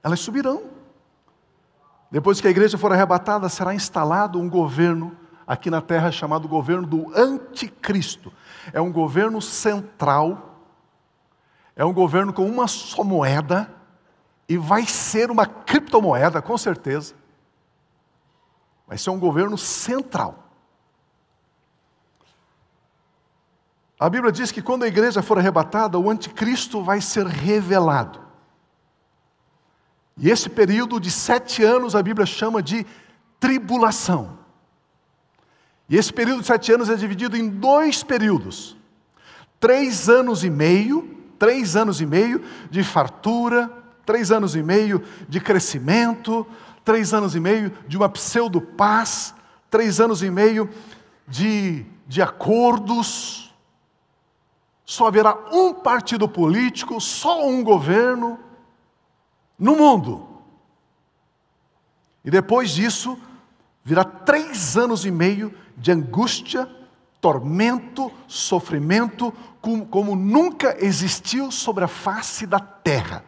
Elas 0.00 0.20
subirão. 0.20 0.70
Depois 2.12 2.40
que 2.40 2.46
a 2.46 2.50
igreja 2.50 2.78
for 2.78 2.92
arrebatada, 2.92 3.48
será 3.48 3.74
instalado 3.74 4.38
um 4.38 4.48
governo 4.48 5.16
aqui 5.44 5.68
na 5.68 5.80
terra 5.80 6.12
chamado 6.12 6.46
governo 6.46 6.86
do 6.86 7.12
anticristo. 7.12 8.32
É 8.72 8.80
um 8.80 8.92
governo 8.92 9.42
central, 9.42 10.62
é 11.74 11.84
um 11.84 11.92
governo 11.92 12.32
com 12.32 12.46
uma 12.46 12.68
só 12.68 13.02
moeda, 13.02 13.77
e 14.48 14.56
vai 14.56 14.86
ser 14.86 15.30
uma 15.30 15.46
criptomoeda, 15.46 16.40
com 16.40 16.56
certeza. 16.56 17.14
Vai 18.86 18.96
ser 18.96 19.10
um 19.10 19.18
governo 19.18 19.58
central. 19.58 20.48
A 24.00 24.08
Bíblia 24.08 24.32
diz 24.32 24.50
que 24.50 24.62
quando 24.62 24.84
a 24.84 24.88
igreja 24.88 25.22
for 25.22 25.38
arrebatada, 25.38 25.98
o 25.98 26.08
anticristo 26.08 26.82
vai 26.82 27.00
ser 27.00 27.26
revelado. 27.26 28.20
E 30.16 30.30
esse 30.30 30.48
período 30.48 30.98
de 30.98 31.10
sete 31.10 31.62
anos 31.62 31.94
a 31.94 32.02
Bíblia 32.02 32.24
chama 32.24 32.62
de 32.62 32.86
tribulação. 33.38 34.38
E 35.88 35.96
esse 35.96 36.12
período 36.12 36.40
de 36.40 36.46
sete 36.46 36.72
anos 36.72 36.88
é 36.88 36.94
dividido 36.94 37.36
em 37.36 37.48
dois 37.48 38.02
períodos: 38.02 38.76
três 39.60 40.08
anos 40.08 40.44
e 40.44 40.50
meio, 40.50 41.16
três 41.38 41.76
anos 41.76 42.00
e 42.00 42.06
meio 42.06 42.42
de 42.70 42.82
fartura, 42.82 43.70
três 44.08 44.32
anos 44.32 44.56
e 44.56 44.62
meio 44.62 45.04
de 45.28 45.38
crescimento, 45.38 46.46
três 46.82 47.12
anos 47.12 47.34
e 47.34 47.40
meio 47.40 47.70
de 47.86 47.94
uma 47.94 48.08
pseudo-paz, 48.08 49.34
três 49.68 50.00
anos 50.00 50.22
e 50.22 50.30
meio 50.30 50.70
de, 51.26 51.84
de 52.06 52.22
acordos. 52.22 53.54
Só 54.82 55.08
haverá 55.08 55.36
um 55.52 55.74
partido 55.74 56.26
político, 56.26 56.98
só 57.02 57.46
um 57.46 57.62
governo 57.62 58.40
no 59.58 59.76
mundo. 59.76 60.26
E 62.24 62.30
depois 62.30 62.70
disso, 62.70 63.18
virá 63.84 64.04
três 64.04 64.74
anos 64.74 65.04
e 65.04 65.10
meio 65.10 65.54
de 65.76 65.92
angústia, 65.92 66.66
tormento, 67.20 68.10
sofrimento, 68.26 69.34
como, 69.60 69.84
como 69.84 70.16
nunca 70.16 70.82
existiu 70.82 71.50
sobre 71.50 71.84
a 71.84 71.88
face 71.88 72.46
da 72.46 72.58
terra. 72.58 73.22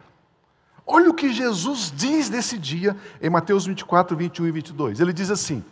Olha 0.93 1.09
o 1.09 1.13
que 1.13 1.31
Jesus 1.31 1.89
diz 1.95 2.27
desse 2.27 2.57
dia 2.57 2.97
em 3.21 3.29
Mateus 3.29 3.65
24, 3.65 4.13
21 4.13 4.47
e 4.47 4.51
22. 4.51 4.99
Ele 4.99 5.13
diz 5.13 5.31
assim: 5.31 5.63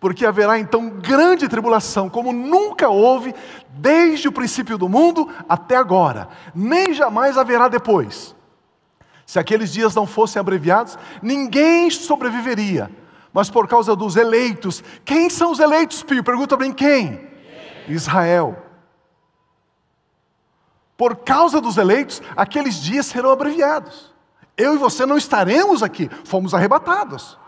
Porque 0.00 0.24
haverá 0.24 0.58
então 0.58 0.88
grande 0.88 1.46
tribulação, 1.46 2.08
como 2.08 2.32
nunca 2.32 2.88
houve 2.88 3.34
desde 3.68 4.26
o 4.26 4.32
princípio 4.32 4.78
do 4.78 4.88
mundo 4.88 5.28
até 5.46 5.76
agora, 5.76 6.30
nem 6.54 6.94
jamais 6.94 7.36
haverá 7.36 7.68
depois. 7.68 8.34
Se 9.26 9.38
aqueles 9.38 9.70
dias 9.70 9.94
não 9.94 10.06
fossem 10.06 10.40
abreviados, 10.40 10.98
ninguém 11.20 11.90
sobreviveria. 11.90 12.90
Mas 13.34 13.50
por 13.50 13.68
causa 13.68 13.94
dos 13.94 14.16
eleitos, 14.16 14.82
quem 15.04 15.28
são 15.28 15.52
os 15.52 15.58
eleitos, 15.58 16.02
Pio? 16.02 16.24
Pergunta 16.24 16.56
bem 16.56 16.72
quem? 16.72 17.28
Israel. 17.86 18.56
Por 20.96 21.16
causa 21.16 21.60
dos 21.60 21.76
eleitos, 21.76 22.22
aqueles 22.34 22.76
dias 22.76 23.04
serão 23.04 23.30
abreviados. 23.30 24.16
Eu 24.58 24.74
e 24.74 24.78
você 24.78 25.06
não 25.06 25.16
estaremos 25.16 25.84
aqui, 25.84 26.10
fomos 26.24 26.52
arrebatados. 26.52 27.38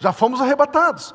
Já 0.00 0.12
fomos 0.12 0.40
arrebatados. 0.40 1.14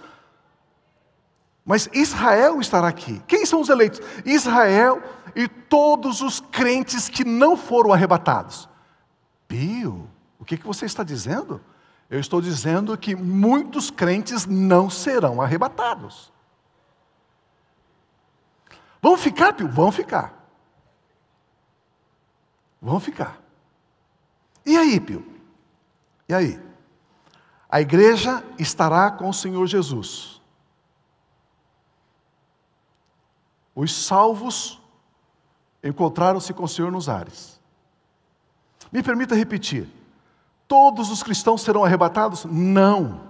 Mas 1.65 1.89
Israel 1.93 2.61
estará 2.61 2.87
aqui. 2.87 3.21
Quem 3.27 3.45
são 3.45 3.59
os 3.59 3.69
eleitos? 3.69 4.01
Israel 4.25 5.03
e 5.35 5.47
todos 5.47 6.21
os 6.21 6.39
crentes 6.39 7.09
que 7.09 7.25
não 7.25 7.57
foram 7.57 7.93
arrebatados. 7.93 8.67
Pio, 9.47 10.09
o 10.39 10.45
que, 10.45 10.55
você 10.55 10.85
está 10.85 11.03
dizendo? 11.03 11.61
Eu 12.09 12.19
estou 12.19 12.41
dizendo 12.41 12.97
que 12.97 13.13
muitos 13.13 13.91
crentes 13.91 14.45
não 14.45 14.89
serão 14.89 15.41
arrebatados. 15.41 16.31
Vão 19.01 19.17
ficar, 19.17 19.53
Pio? 19.53 19.67
Vão 19.67 19.91
ficar. 19.91 20.33
Vão 22.81 22.99
ficar. 22.99 23.48
E 24.69 24.77
aí, 24.77 24.99
Pio? 24.99 25.25
E 26.27 26.34
aí? 26.36 26.62
A 27.67 27.82
igreja 27.82 28.43
estará 28.60 29.10
com 29.10 29.27
o 29.27 29.34
Senhor 29.34 29.65
Jesus. 29.65 30.39
Os 33.73 33.91
salvos 33.91 34.79
encontraram-se 35.84 36.53
com 36.53 36.65
o 36.65 36.67
Senhor 36.67 36.91
nos 36.91 37.10
ares. 37.10 37.60
Me 38.91 39.01
permita 39.01 39.34
repetir: 39.34 39.89
todos 40.67 41.10
os 41.10 41.23
cristãos 41.23 41.63
serão 41.63 41.84
arrebatados? 41.84 42.45
Não. 42.45 43.27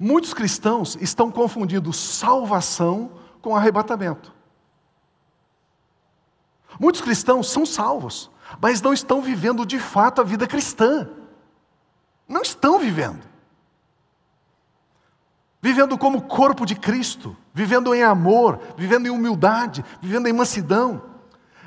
Muitos 0.00 0.32
cristãos 0.32 0.96
estão 1.02 1.30
confundindo 1.30 1.92
salvação 1.92 3.12
com 3.42 3.54
arrebatamento. 3.54 4.32
Muitos 6.80 7.02
cristãos 7.02 7.50
são 7.50 7.66
salvos, 7.66 8.30
mas 8.60 8.80
não 8.80 8.92
estão 8.92 9.20
vivendo 9.20 9.64
de 9.66 9.78
fato 9.78 10.20
a 10.20 10.24
vida 10.24 10.46
cristã. 10.46 11.08
Não 12.28 12.42
estão 12.42 12.78
vivendo. 12.78 13.20
Vivendo 15.60 15.96
como 15.96 16.22
corpo 16.22 16.66
de 16.66 16.74
Cristo, 16.74 17.36
vivendo 17.52 17.94
em 17.94 18.02
amor, 18.02 18.60
vivendo 18.76 19.06
em 19.06 19.10
humildade, 19.10 19.84
vivendo 20.00 20.26
em 20.26 20.32
mansidão. 20.32 21.02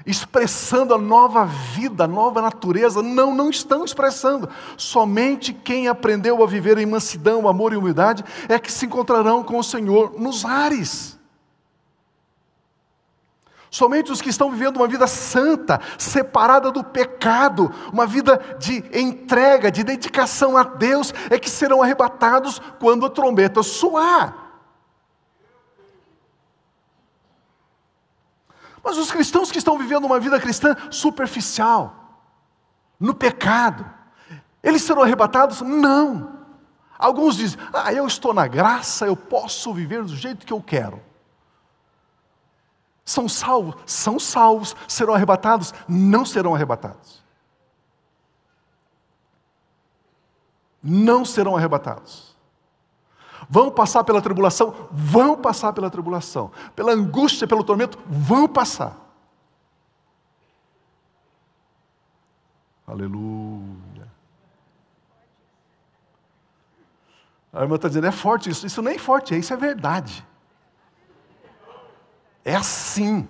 expressando 0.08 0.94
a 0.94 0.98
nova 0.98 1.46
vida, 1.46 2.06
a 2.06 2.08
nova 2.08 2.42
natureza. 2.42 3.04
Não, 3.04 3.36
não 3.36 3.50
estão 3.50 3.84
expressando. 3.84 4.50
Somente 4.78 5.54
quem 5.54 5.90
aprendeu 5.90 6.42
a 6.42 6.48
viver 6.48 6.78
em 6.78 6.86
mansidão, 6.86 7.48
amor 7.48 7.74
e 7.74 7.76
humildade 7.76 8.24
é 8.48 8.58
que 8.58 8.72
se 8.72 8.86
encontrarão 8.86 9.44
com 9.44 9.60
o 9.60 9.64
Senhor 9.64 10.18
nos 10.18 10.46
ares. 10.46 11.17
Somente 13.70 14.12
os 14.12 14.22
que 14.22 14.30
estão 14.30 14.50
vivendo 14.50 14.78
uma 14.78 14.88
vida 14.88 15.08
santa, 15.08 15.80
separada 15.98 16.72
do 16.72 16.84
pecado, 16.84 17.74
uma 17.92 18.06
vida 18.06 18.40
de 18.58 18.84
entrega, 18.98 19.72
de 19.72 19.84
dedicação 19.84 20.56
a 20.56 20.64
Deus, 20.64 21.14
é 21.30 21.38
que 21.38 21.50
serão 21.50 21.82
arrebatados 21.82 22.62
quando 22.80 23.06
a 23.06 23.10
trombeta 23.10 23.62
soar. 23.62 24.48
Mas 28.84 28.98
os 28.98 29.12
cristãos 29.12 29.52
que 29.52 29.58
estão 29.58 29.78
vivendo 29.78 30.06
uma 30.06 30.20
vida 30.20 30.40
cristã 30.40 30.76
superficial, 30.90 31.94
no 32.98 33.14
pecado, 33.14 33.86
eles 34.64 34.82
serão 34.82 35.04
arrebatados? 35.04 35.62
Não. 35.62 36.38
Alguns 36.98 37.36
dizem: 37.36 37.60
Ah, 37.74 37.94
eu 37.94 38.08
estou 38.08 38.34
na 38.34 38.48
graça, 38.48 39.06
eu 39.06 39.16
posso 39.16 39.74
viver 39.74 40.04
do 40.04 40.16
jeito 40.16 40.46
que 40.46 40.54
eu 40.54 40.62
quero. 40.62 41.02
São 43.08 43.30
salvos? 43.30 43.76
São 43.86 44.20
salvos. 44.20 44.76
Serão 44.86 45.14
arrebatados? 45.14 45.74
Não 45.88 46.26
serão 46.26 46.54
arrebatados. 46.54 47.24
Não 50.84 51.24
serão 51.24 51.56
arrebatados. 51.56 52.36
Vão 53.50 53.72
passar 53.72 54.04
pela 54.04 54.22
tribulação? 54.22 54.90
Vão 54.92 55.38
passar 55.38 55.72
pela 55.72 55.90
tribulação. 55.90 56.52
Pela 56.76 56.92
angústia, 56.92 57.48
pelo 57.48 57.64
tormento? 57.64 57.98
Vão 58.06 58.46
passar. 58.46 58.98
Aleluia. 62.86 64.12
A 67.54 67.62
irmã 67.62 67.78
está 67.78 67.88
dizendo, 67.88 68.08
é 68.08 68.12
forte 68.12 68.50
isso. 68.50 68.68
Isso 68.68 68.82
nem 68.82 68.96
é 68.96 69.00
forte, 69.00 69.34
isso 69.34 69.54
é 69.54 69.58
verdade. 69.58 70.27
É 72.48 72.56
assim. 72.56 73.28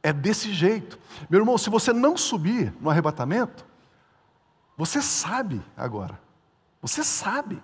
É 0.00 0.12
desse 0.12 0.54
jeito. 0.54 0.96
Meu 1.28 1.40
irmão, 1.40 1.58
se 1.58 1.68
você 1.68 1.92
não 1.92 2.16
subir 2.16 2.72
no 2.80 2.88
arrebatamento, 2.88 3.66
você 4.76 5.02
sabe 5.02 5.60
agora. 5.76 6.16
Você 6.80 7.02
sabe. 7.02 7.60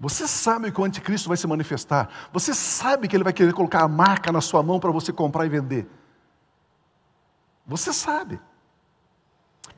Você 0.00 0.26
sabe 0.26 0.72
que 0.72 0.80
o 0.80 0.84
anticristo 0.84 1.28
vai 1.28 1.36
se 1.36 1.46
manifestar. 1.46 2.10
Você 2.32 2.52
sabe 2.54 3.06
que 3.06 3.14
ele 3.14 3.22
vai 3.22 3.32
querer 3.32 3.52
colocar 3.52 3.84
a 3.84 3.88
marca 3.88 4.32
na 4.32 4.40
sua 4.40 4.64
mão 4.64 4.80
para 4.80 4.90
você 4.90 5.12
comprar 5.12 5.46
e 5.46 5.48
vender. 5.48 5.88
Você 7.64 7.92
sabe. 7.92 8.40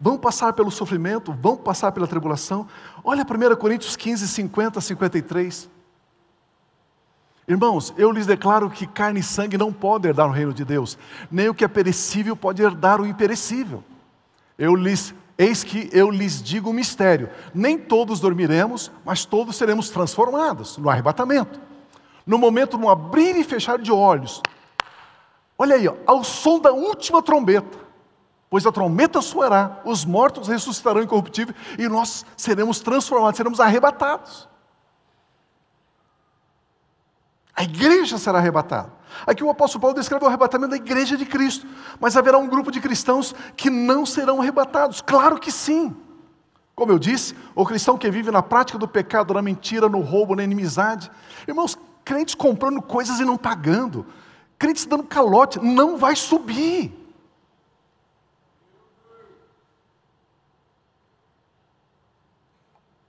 Vão 0.01 0.17
passar 0.17 0.55
pelo 0.55 0.71
sofrimento, 0.71 1.31
vão 1.31 1.59
passar 1.59 1.93
pela 1.93 2.07
tribulação. 2.07 2.67
Olha 3.05 3.23
1 3.23 3.57
Coríntios 3.57 3.97
15, 3.97 4.27
50, 4.27 4.81
53. 4.81 5.82
Irmãos, 7.47 7.93
eu 7.97 8.11
lhes 8.13 8.27
declaro 8.27 8.71
que 8.71 8.87
carne 8.87 9.21
e 9.21 9.23
sangue 9.23 9.59
não 9.59 9.73
podem 9.73 10.11
herdar 10.11 10.29
o 10.29 10.33
reino 10.33 10.55
de 10.55 10.65
Deus, 10.65 10.97
nem 11.31 11.49
o 11.49 11.55
que 11.55 11.65
é 11.65 11.69
perecível 11.69 12.37
pode 12.37 12.63
herdar 12.63 13.01
o 13.01 13.07
imperecível. 13.07 13.83
Eu 14.57 14.75
lhes 14.77 15.15
Eis 15.43 15.65
que 15.65 15.89
eu 15.93 16.11
lhes 16.11 16.43
digo 16.43 16.71
um 16.71 16.73
mistério: 16.73 17.29
nem 17.55 17.79
todos 17.79 18.21
dormiremos, 18.21 18.93
mas 19.05 19.25
todos 19.25 19.57
seremos 19.57 19.91
transformados 19.91 20.77
no 20.79 20.89
arrebatamento. 20.89 21.61
No 22.27 22.39
momento 22.39 22.77
um 22.77 22.89
abrir 22.89 23.37
e 23.37 23.43
fechar 23.43 23.79
de 23.79 23.91
olhos. 23.91 24.41
Olha 25.59 25.75
aí, 25.75 25.89
ó, 25.89 25.95
ao 26.07 26.23
som 26.23 26.61
da 26.61 26.71
última 26.71 27.23
trombeta. 27.23 27.79
Pois 28.49 28.67
a 28.67 28.71
trombeta 28.71 29.23
soará, 29.23 29.81
os 29.85 30.05
mortos 30.05 30.47
ressuscitarão 30.47 31.03
incorruptíveis 31.03 31.57
e 31.79 31.89
nós 31.89 32.25
seremos 32.37 32.81
transformados, 32.81 33.37
seremos 33.37 33.59
arrebatados. 33.59 34.49
A 37.55 37.65
igreja 37.65 38.17
será 38.17 38.39
arrebatada. 38.39 38.93
Aqui 39.27 39.45
o 39.45 39.51
apóstolo 39.51 39.83
Paulo 39.83 39.95
descreve 39.95 40.25
o 40.25 40.29
arrebatamento 40.29 40.71
da 40.71 40.77
igreja 40.77 41.17
de 41.17 41.27
Cristo, 41.27 41.67
mas 42.01 42.17
haverá 42.17 42.39
um 42.39 42.49
grupo 42.49 42.71
de 42.71 42.81
cristãos 42.81 43.35
que 43.57 43.69
não 43.69 44.07
serão 44.07 44.41
arrebatados. 44.41 45.03
Claro 45.03 45.39
que 45.39 45.53
sim. 45.53 45.95
Como 46.75 46.91
eu 46.91 46.99
disse, 46.99 47.37
o 47.55 47.67
cristão 47.67 47.99
que 47.99 48.11
vive 48.11 48.31
na 48.31 48.43
prática 48.43 48.79
do 48.79 48.89
pecado, 48.89 49.35
na 49.35 49.43
mentira, 49.43 49.89
no 49.89 50.01
roubo, 50.01 50.35
na 50.35 50.43
inimizade. 50.43 51.11
Irmãos, 51.47 51.79
crentes 52.05 52.35
comprando 52.35 52.81
coisas 52.81 53.21
e 53.21 53.25
não 53.25 53.37
pagando, 53.37 54.07
crentes 54.59 54.87
dando 54.87 55.05
calote, 55.05 55.59
não 55.63 55.99
vai 55.99 56.17
subir. 56.17 56.99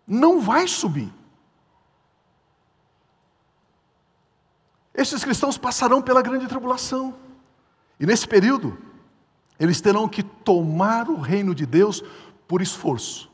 Não 0.05 0.41
vai 0.41 0.67
subir. 0.67 1.11
Estes 4.93 5.23
cristãos 5.23 5.57
passarão 5.57 6.01
pela 6.01 6.21
grande 6.21 6.47
tribulação. 6.47 7.15
E 7.99 8.05
nesse 8.05 8.27
período, 8.27 8.77
eles 9.59 9.81
terão 9.81 10.07
que 10.07 10.21
tomar 10.21 11.09
o 11.09 11.19
reino 11.19 11.55
de 11.55 11.65
Deus 11.65 12.03
por 12.47 12.61
esforço. 12.61 13.31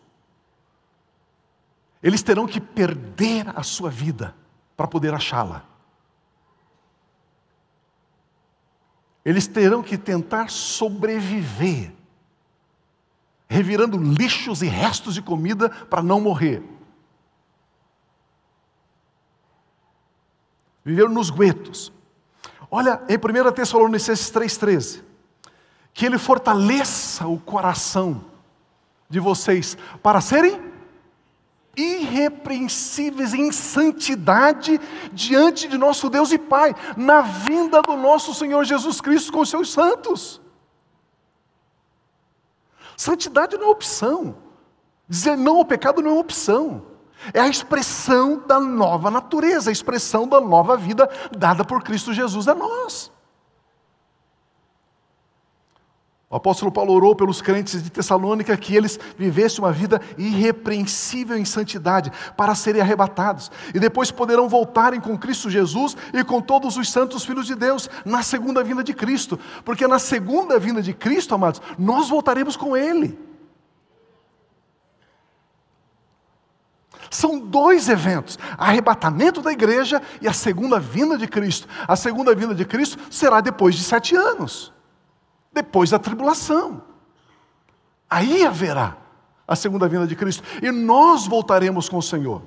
Eles 2.02 2.22
terão 2.22 2.48
que 2.48 2.62
perder 2.62 3.48
a 3.58 3.63
sua 3.63 3.89
vida 3.89 4.34
para 4.78 4.88
poder 4.88 5.13
achá-la. 5.13 5.65
Eles 9.26 9.48
terão 9.48 9.84
que 9.84 9.98
tentar 9.98 10.50
sobreviver, 10.50 11.91
revirando 13.50 13.98
lixos 13.98 14.62
e 14.62 14.67
restos 14.67 15.13
de 15.13 15.22
comida 15.22 15.69
para 15.69 16.02
não 16.02 16.22
morrer. 16.22 16.63
Viveram 20.84 21.10
nos 21.10 21.30
guetos. 21.30 21.92
Olha 22.72 23.02
em 23.10 23.18
1 23.18 23.52
Tessalonicenses 23.52 24.32
3,13, 24.32 25.02
que 25.94 26.06
Ele 26.06 26.18
fortaleça 26.18 27.28
o 27.28 27.39
coração 27.39 28.24
de 29.10 29.20
vocês 29.20 29.78
para 30.04 30.22
serem 30.22 30.70
irrepreensíveis 31.76 33.34
em 33.34 33.52
santidade 33.52 34.80
diante 35.13 35.68
de 35.68 35.78
nosso 35.78 36.10
Deus 36.10 36.32
e 36.32 36.38
Pai, 36.38 36.76
na 36.98 37.22
vinda 37.22 37.82
do 37.82 37.96
nosso 37.96 38.34
Senhor 38.34 38.63
Jesus 38.63 39.00
Cristo 39.02 39.32
com 39.32 39.39
os 39.42 39.50
seus 39.50 39.72
santos. 39.72 40.42
Santidade 42.98 43.58
não 43.58 43.68
é 43.68 43.72
opção. 43.72 44.36
Dizer 45.08 45.38
não 45.38 45.58
ao 45.58 45.65
pecado 45.65 46.02
não 46.02 46.18
é 46.18 46.20
opção. 46.20 46.86
É 47.34 47.40
a 47.40 47.48
expressão 47.48 48.42
da 48.48 48.60
nova 48.60 49.12
natureza, 49.12 49.70
a 49.70 49.74
expressão 49.74 50.28
da 50.28 50.40
nova 50.40 50.78
vida 50.78 51.10
dada 51.38 51.64
por 51.66 51.84
Cristo 51.84 52.14
Jesus 52.14 52.48
a 52.48 52.56
nós. 52.56 53.12
O 56.32 56.36
apóstolo 56.36 56.72
Paulo 56.72 56.94
orou 56.94 57.16
pelos 57.16 57.42
crentes 57.42 57.82
de 57.82 57.90
Tessalônica 57.90 58.56
que 58.56 58.76
eles 58.76 59.00
vivessem 59.18 59.64
uma 59.64 59.72
vida 59.72 60.00
irrepreensível 60.16 61.36
em 61.36 61.44
santidade 61.44 62.12
para 62.38 62.54
serem 62.54 62.82
arrebatados 62.82 63.52
e 63.74 63.80
depois 63.80 64.12
poderão 64.12 64.48
voltarem 64.48 65.02
com 65.02 65.18
Cristo 65.18 65.50
Jesus 65.50 65.98
e 66.14 66.24
com 66.24 66.40
todos 66.40 66.78
os 66.78 66.92
santos 66.92 67.26
filhos 67.26 67.48
de 67.48 67.56
Deus 67.56 67.90
na 68.06 68.22
segunda 68.22 68.64
vinda 68.64 68.84
de 68.84 68.94
Cristo, 68.94 69.40
porque 69.66 69.88
na 69.88 69.98
segunda 69.98 70.60
vinda 70.60 70.84
de 70.84 70.94
Cristo, 70.94 71.34
amados, 71.34 71.60
nós 71.80 72.10
voltaremos 72.10 72.56
com 72.56 72.78
Ele. 72.78 73.29
São 77.10 77.39
dois 77.39 77.89
eventos: 77.89 78.38
arrebatamento 78.58 79.41
da 79.41 79.52
igreja 79.52 80.02
e 80.22 80.28
a 80.28 80.34
segunda 80.34 80.80
vinda 80.80 81.17
de 81.17 81.28
Cristo. 81.28 81.67
A 81.88 81.95
segunda 81.95 82.36
vinda 82.36 82.54
de 82.54 82.65
Cristo 82.65 82.98
será 83.10 83.41
depois 83.41 83.76
de 83.76 83.84
sete 83.84 84.15
anos, 84.15 84.74
depois 85.52 85.89
da 85.89 86.00
tribulação. 86.00 86.84
Aí 88.10 88.45
haverá 88.45 88.98
a 89.48 89.56
segunda 89.56 89.88
vinda 89.88 90.06
de 90.06 90.15
Cristo 90.15 90.43
e 90.62 90.72
nós 90.72 91.28
voltaremos 91.28 91.89
com 91.89 91.98
o 91.98 92.04
Senhor. 92.04 92.41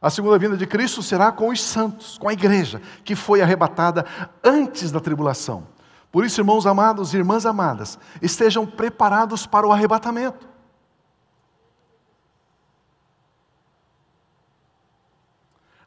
A 0.00 0.10
segunda 0.10 0.36
vinda 0.36 0.56
de 0.56 0.66
Cristo 0.66 1.02
será 1.02 1.30
com 1.30 1.48
os 1.48 1.62
santos, 1.62 2.18
com 2.18 2.28
a 2.28 2.32
igreja 2.32 2.82
que 3.04 3.14
foi 3.14 3.40
arrebatada 3.40 4.04
antes 4.42 4.90
da 4.90 4.98
tribulação. 4.98 5.68
Por 6.10 6.24
isso, 6.26 6.40
irmãos 6.40 6.66
amados 6.66 7.14
e 7.14 7.18
irmãs 7.18 7.46
amadas, 7.46 7.98
estejam 8.20 8.66
preparados 8.66 9.46
para 9.46 9.66
o 9.66 9.72
arrebatamento. 9.72 10.51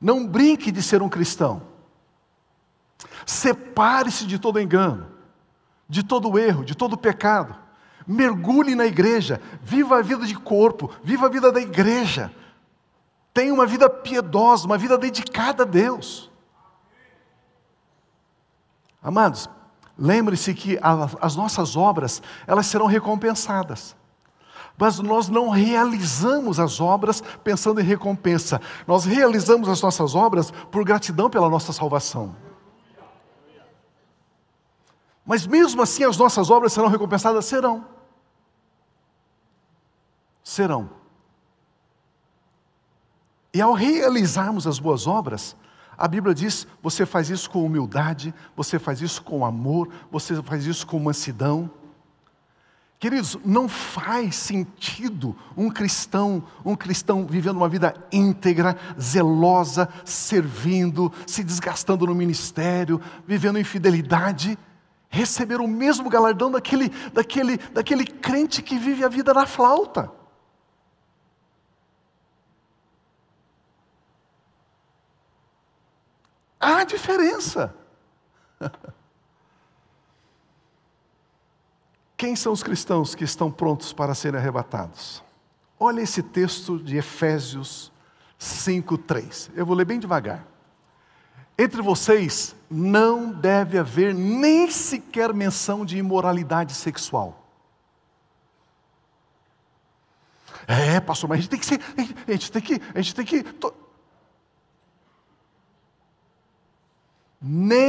Não 0.05 0.27
brinque 0.27 0.71
de 0.71 0.83
ser 0.83 1.01
um 1.01 1.09
cristão. 1.09 1.63
Separe-se 3.25 4.27
de 4.27 4.37
todo 4.37 4.61
engano, 4.61 5.07
de 5.89 6.03
todo 6.03 6.37
erro, 6.37 6.63
de 6.63 6.75
todo 6.75 6.95
pecado. 6.95 7.55
Mergulhe 8.05 8.75
na 8.75 8.85
igreja, 8.85 9.41
viva 9.63 9.97
a 9.97 10.03
vida 10.03 10.27
de 10.27 10.35
corpo, 10.35 10.91
viva 11.03 11.25
a 11.25 11.29
vida 11.29 11.51
da 11.51 11.59
igreja. 11.59 12.31
Tenha 13.33 13.51
uma 13.51 13.65
vida 13.65 13.89
piedosa, 13.89 14.67
uma 14.67 14.77
vida 14.77 14.95
dedicada 14.95 15.63
a 15.63 15.65
Deus. 15.65 16.29
Amados, 19.01 19.49
lembre-se 19.97 20.53
que 20.53 20.77
as 21.19 21.35
nossas 21.35 21.75
obras, 21.75 22.21
elas 22.45 22.67
serão 22.67 22.85
recompensadas. 22.85 23.95
Mas 24.77 24.99
nós 24.99 25.29
não 25.29 25.49
realizamos 25.49 26.59
as 26.59 26.81
obras 26.81 27.21
pensando 27.43 27.79
em 27.79 27.83
recompensa. 27.83 28.59
Nós 28.85 29.05
realizamos 29.05 29.69
as 29.69 29.81
nossas 29.81 30.15
obras 30.15 30.51
por 30.71 30.83
gratidão 30.83 31.29
pela 31.29 31.49
nossa 31.49 31.71
salvação. 31.71 32.35
Mas 35.25 35.47
mesmo 35.47 35.81
assim 35.81 36.03
as 36.03 36.17
nossas 36.17 36.49
obras 36.49 36.73
serão 36.73 36.89
recompensadas? 36.89 37.45
Serão. 37.45 37.85
Serão. 40.43 40.89
E 43.51 43.61
ao 43.61 43.73
realizarmos 43.73 44.67
as 44.67 44.77
boas 44.77 45.07
obras, 45.07 45.55
a 45.97 46.07
Bíblia 46.07 46.35
diz: 46.35 46.67
você 46.83 47.05
faz 47.05 47.29
isso 47.29 47.49
com 47.49 47.65
humildade, 47.65 48.33
você 48.55 48.77
faz 48.77 49.01
isso 49.01 49.23
com 49.23 49.45
amor, 49.45 49.89
você 50.11 50.43
faz 50.43 50.65
isso 50.65 50.85
com 50.85 50.99
mansidão. 50.99 51.71
Queridos, 53.05 53.37
não 53.45 53.69
faz 53.69 54.35
sentido 54.35 55.37
um 55.55 55.69
cristão, 55.69 56.43
um 56.65 56.75
cristão 56.75 57.23
vivendo 57.23 57.57
uma 57.57 57.69
vida 57.69 57.93
íntegra, 58.11 58.75
zelosa, 58.99 59.87
servindo, 60.03 61.13
se 61.27 61.43
desgastando 61.43 62.07
no 62.07 62.15
ministério, 62.15 62.99
vivendo 63.27 63.59
em 63.59 63.63
fidelidade, 63.63 64.57
receber 65.07 65.61
o 65.61 65.67
mesmo 65.67 66.09
galardão 66.09 66.49
daquele, 66.49 66.89
daquele, 67.13 67.57
daquele 67.57 68.07
crente 68.07 68.63
que 68.63 68.75
vive 68.75 69.03
a 69.03 69.07
vida 69.07 69.35
na 69.35 69.45
flauta. 69.45 70.11
Há 76.59 76.83
diferença. 76.83 77.71
Quem 82.17 82.35
são 82.35 82.53
os 82.53 82.63
cristãos 82.63 83.13
que 83.13 83.23
estão 83.23 83.51
prontos 83.51 83.91
para 83.91 84.15
serem 84.15 84.39
arrebatados? 84.39 85.23
Olha 85.79 86.01
esse 86.01 86.23
texto 86.23 86.79
de 86.79 86.97
Efésios 86.97 87.91
5:3. 88.39 89.51
Eu 89.53 89.65
vou 89.65 89.75
ler 89.75 89.85
bem 89.85 89.99
devagar. 89.99 90.45
Entre 91.57 91.81
vocês 91.81 92.55
não 92.69 93.31
deve 93.31 93.77
haver 93.77 94.13
nem 94.13 94.69
sequer 94.69 95.33
menção 95.33 95.85
de 95.85 95.97
imoralidade 95.97 96.73
sexual. 96.73 97.41
É, 100.67 100.99
pastor, 100.99 101.29
mas 101.29 101.39
a 101.39 101.41
gente 101.41 101.49
tem 101.49 101.59
que 101.59 101.65
ser, 101.65 101.79
a 102.27 102.31
gente 102.31 102.51
tem 102.51 102.61
que, 102.61 102.81
a 102.93 103.01
gente 103.01 103.15
tem 103.15 103.25
que 103.25 103.45
nem 107.47 107.84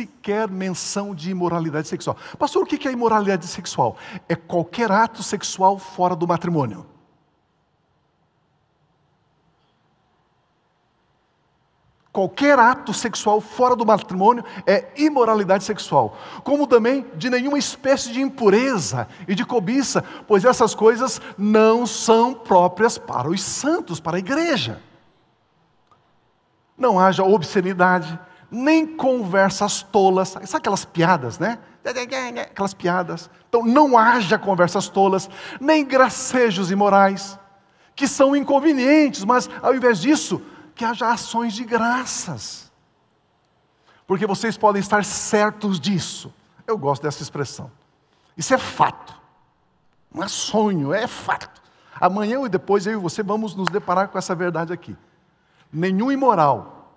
sequer 0.00 0.48
menção 0.48 1.14
de 1.14 1.30
imoralidade 1.30 1.88
sexual. 1.88 2.16
Pastor, 2.38 2.62
o 2.62 2.66
que 2.66 2.88
é 2.88 2.92
imoralidade 2.92 3.46
sexual? 3.46 3.96
É 4.28 4.34
qualquer 4.34 4.90
ato 4.90 5.22
sexual 5.22 5.78
fora 5.78 6.16
do 6.16 6.26
matrimônio. 6.26 6.86
Qualquer 12.12 12.58
ato 12.58 12.92
sexual 12.92 13.40
fora 13.40 13.76
do 13.76 13.86
matrimônio 13.86 14.44
é 14.66 14.88
imoralidade 14.96 15.62
sexual, 15.62 16.16
como 16.42 16.66
também 16.66 17.06
de 17.14 17.30
nenhuma 17.30 17.56
espécie 17.56 18.12
de 18.12 18.20
impureza 18.20 19.06
e 19.28 19.34
de 19.34 19.44
cobiça, 19.44 20.02
pois 20.26 20.44
essas 20.44 20.74
coisas 20.74 21.20
não 21.38 21.86
são 21.86 22.34
próprias 22.34 22.98
para 22.98 23.30
os 23.30 23.40
santos, 23.40 24.00
para 24.00 24.16
a 24.16 24.18
igreja. 24.18 24.82
Não 26.76 26.98
haja 26.98 27.22
obscenidade, 27.22 28.18
nem 28.50 28.86
conversas 28.86 29.82
tolas, 29.82 30.30
sabe 30.30 30.46
aquelas 30.54 30.84
piadas, 30.84 31.38
né? 31.38 31.58
Aquelas 32.50 32.74
piadas. 32.74 33.30
Então, 33.48 33.64
não 33.64 33.96
haja 33.96 34.38
conversas 34.38 34.88
tolas, 34.88 35.30
nem 35.60 35.84
gracejos 35.84 36.70
imorais, 36.70 37.38
que 37.94 38.08
são 38.08 38.34
inconvenientes, 38.34 39.24
mas 39.24 39.48
ao 39.62 39.74
invés 39.74 40.00
disso, 40.00 40.42
que 40.74 40.84
haja 40.84 41.10
ações 41.10 41.52
de 41.52 41.64
graças. 41.64 42.70
Porque 44.06 44.26
vocês 44.26 44.56
podem 44.56 44.80
estar 44.80 45.04
certos 45.04 45.78
disso. 45.78 46.34
Eu 46.66 46.76
gosto 46.76 47.02
dessa 47.02 47.22
expressão. 47.22 47.70
Isso 48.36 48.52
é 48.52 48.58
fato. 48.58 49.14
Não 50.12 50.24
é 50.24 50.28
sonho, 50.28 50.92
é 50.92 51.06
fato. 51.06 51.60
Amanhã 52.00 52.44
e 52.44 52.48
depois 52.48 52.86
eu 52.86 52.94
e 52.94 52.96
você 52.96 53.22
vamos 53.22 53.54
nos 53.54 53.68
deparar 53.68 54.08
com 54.08 54.18
essa 54.18 54.34
verdade 54.34 54.72
aqui. 54.72 54.96
Nenhum 55.72 56.10
imoral 56.10 56.92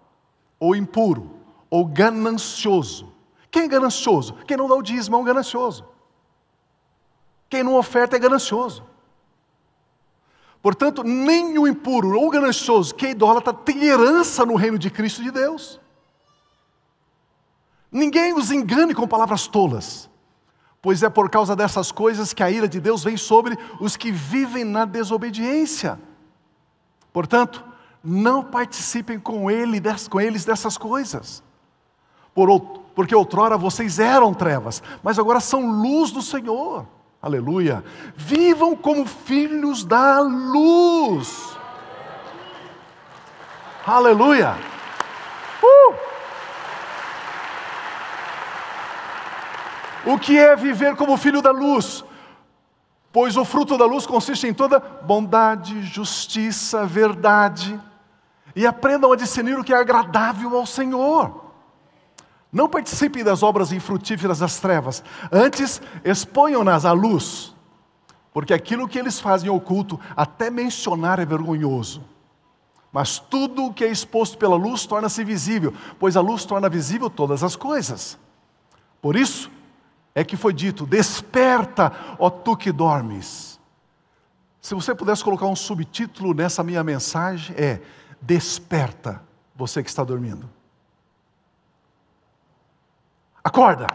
ou 0.59 0.75
impuro 0.75 1.42
ou 1.73 1.85
ganancioso. 1.85 3.11
Quem 3.49 3.63
é 3.63 3.67
ganancioso? 3.67 4.35
Quem 4.45 4.55
não 4.55 4.67
dá 4.67 4.75
o 4.75 4.83
dízimo 4.83 5.15
é 5.15 5.19
um 5.19 5.23
ganancioso. 5.23 5.83
Quem 7.49 7.63
não 7.63 7.73
oferta 7.73 8.15
é 8.15 8.19
ganancioso. 8.19 8.83
Portanto, 10.61 11.03
nem 11.03 11.57
o 11.57 11.67
impuro 11.67 12.19
ou 12.19 12.29
ganancioso 12.29 12.93
que 12.93 13.07
é 13.07 13.09
idólatra 13.09 13.51
tem 13.51 13.85
herança 13.85 14.45
no 14.45 14.53
reino 14.53 14.77
de 14.77 14.91
Cristo 14.91 15.23
de 15.23 15.31
Deus. 15.31 15.79
Ninguém 17.91 18.35
os 18.35 18.51
engane 18.51 18.93
com 18.93 19.07
palavras 19.07 19.47
tolas, 19.47 20.07
pois 20.79 21.01
é 21.01 21.09
por 21.09 21.27
causa 21.27 21.55
dessas 21.55 21.91
coisas 21.91 22.33
que 22.33 22.43
a 22.43 22.51
ira 22.51 22.67
de 22.67 22.79
Deus 22.79 23.03
vem 23.03 23.17
sobre 23.17 23.57
os 23.79 23.97
que 23.97 24.11
vivem 24.11 24.63
na 24.63 24.85
desobediência. 24.85 25.99
Portanto, 27.11 27.65
não 28.03 28.43
participem 28.43 29.19
com, 29.19 29.49
ele, 29.49 29.81
com 30.07 30.21
eles 30.21 30.45
dessas 30.45 30.77
coisas. 30.77 31.41
Por, 32.33 32.59
porque 32.95 33.15
outrora 33.15 33.57
vocês 33.57 33.99
eram 33.99 34.33
trevas, 34.33 34.81
mas 35.01 35.19
agora 35.19 35.39
são 35.39 35.69
luz 35.69 36.11
do 36.11 36.21
Senhor. 36.21 36.85
Aleluia. 37.21 37.83
Vivam 38.15 38.75
como 38.75 39.05
filhos 39.05 39.83
da 39.83 40.19
luz. 40.19 41.57
Aleluia. 43.85 44.55
Uh! 45.61 45.93
O 50.05 50.19
que 50.19 50.37
é 50.37 50.55
viver 50.55 50.95
como 50.95 51.15
filho 51.15 51.41
da 51.41 51.51
luz? 51.51 52.03
Pois 53.11 53.37
o 53.37 53.45
fruto 53.45 53.77
da 53.77 53.85
luz 53.85 54.05
consiste 54.05 54.47
em 54.47 54.53
toda 54.53 54.79
bondade, 54.79 55.81
justiça, 55.83 56.85
verdade. 56.85 57.79
E 58.55 58.65
aprendam 58.65 59.11
a 59.11 59.15
discernir 59.15 59.57
o 59.57 59.63
que 59.63 59.73
é 59.73 59.77
agradável 59.77 60.57
ao 60.57 60.65
Senhor. 60.65 61.42
Não 62.53 62.69
participem 62.69 63.23
das 63.23 63.41
obras 63.41 63.71
infrutíferas 63.71 64.37
das 64.37 64.59
trevas, 64.59 65.03
antes 65.31 65.81
exponham-nas 66.05 66.85
à 66.85 66.91
luz, 66.91 67.55
porque 68.31 68.53
aquilo 68.53 68.87
que 68.87 68.99
eles 68.99 69.19
fazem 69.19 69.49
oculto, 69.49 69.99
até 70.15 70.51
mencionar 70.51 71.17
é 71.17 71.25
vergonhoso. 71.25 72.03
Mas 72.91 73.17
tudo 73.17 73.65
o 73.65 73.73
que 73.73 73.83
é 73.83 73.89
exposto 73.89 74.37
pela 74.37 74.55
luz 74.55 74.85
torna-se 74.85 75.23
visível, 75.23 75.73
pois 75.97 76.15
a 76.15 76.21
luz 76.21 76.45
torna 76.45 76.69
visível 76.69 77.09
todas 77.09 77.43
as 77.43 77.55
coisas. 77.55 78.19
Por 79.01 79.15
isso 79.15 79.49
é 80.13 80.23
que 80.23 80.37
foi 80.37 80.53
dito: 80.53 80.85
Desperta, 80.85 81.91
ó 82.19 82.29
tu 82.29 82.55
que 82.55 82.71
dormes. 82.71 83.59
Se 84.61 84.75
você 84.75 84.93
pudesse 84.93 85.23
colocar 85.23 85.47
um 85.47 85.55
subtítulo 85.55 86.35
nessa 86.35 86.63
minha 86.63 86.83
mensagem, 86.83 87.55
é: 87.57 87.81
Desperta, 88.21 89.23
você 89.55 89.81
que 89.81 89.89
está 89.89 90.03
dormindo. 90.03 90.47
Acorda. 93.43 93.87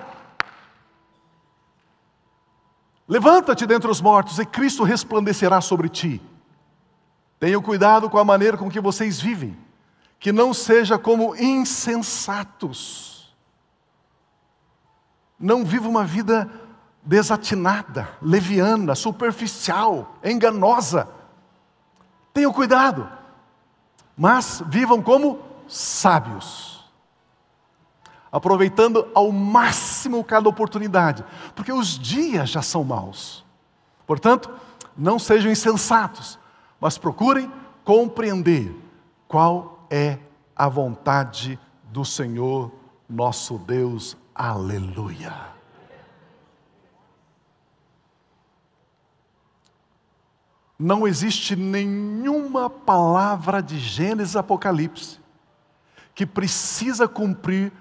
Levanta-te 3.09 3.67
dentre 3.67 3.91
os 3.91 4.03
mortos 4.03 4.39
e 4.39 4.45
Cristo 4.45 4.85
resplandecerá 4.85 5.63
sobre 5.63 5.89
ti. 5.89 6.21
Tenha 7.41 7.59
cuidado 7.61 8.11
com 8.11 8.19
a 8.19 8.25
maneira 8.25 8.59
com 8.59 8.71
que 8.71 8.81
vocês 8.81 9.19
vivem, 9.19 9.57
que 10.19 10.33
não 10.33 10.53
seja 10.53 10.99
como 10.99 11.35
insensatos. 11.35 13.35
Não 15.41 15.65
viva 15.65 15.89
uma 15.89 16.05
vida 16.05 16.51
desatinada, 17.03 18.09
leviana, 18.21 18.95
superficial, 18.95 20.19
enganosa. 20.23 21.09
Tenham 22.35 22.53
cuidado, 22.53 23.09
mas 24.15 24.63
vivam 24.67 25.01
como 25.01 25.39
sábios 25.67 26.78
aproveitando 28.31 29.09
ao 29.15 29.33
máximo 29.33 30.23
cada 30.23 30.49
oportunidade, 30.49 31.25
porque 31.55 31.73
os 31.73 31.99
dias 31.99 32.51
já 32.51 32.63
são 32.63 32.85
maus. 32.85 33.45
Portanto, 34.07 34.51
não 34.97 35.19
sejam 35.19 35.51
insensatos, 35.51 36.39
mas 36.81 36.99
procurem 36.99 37.51
compreender 37.85 38.75
qual 39.27 39.87
é 39.91 40.19
a 40.55 40.69
vontade 40.69 41.59
do 41.85 42.05
Senhor 42.05 42.71
nosso 43.09 43.59
Deus. 43.59 44.17
Aleluia. 44.35 45.35
Não 50.79 51.09
existe 51.09 51.57
nenhuma 51.57 52.71
palavra 52.71 53.61
de 53.61 53.79
Gênesis 53.79 54.37
Apocalipse 54.37 55.19
que 56.15 56.25
precisa 56.25 57.09
cumprir 57.09 57.73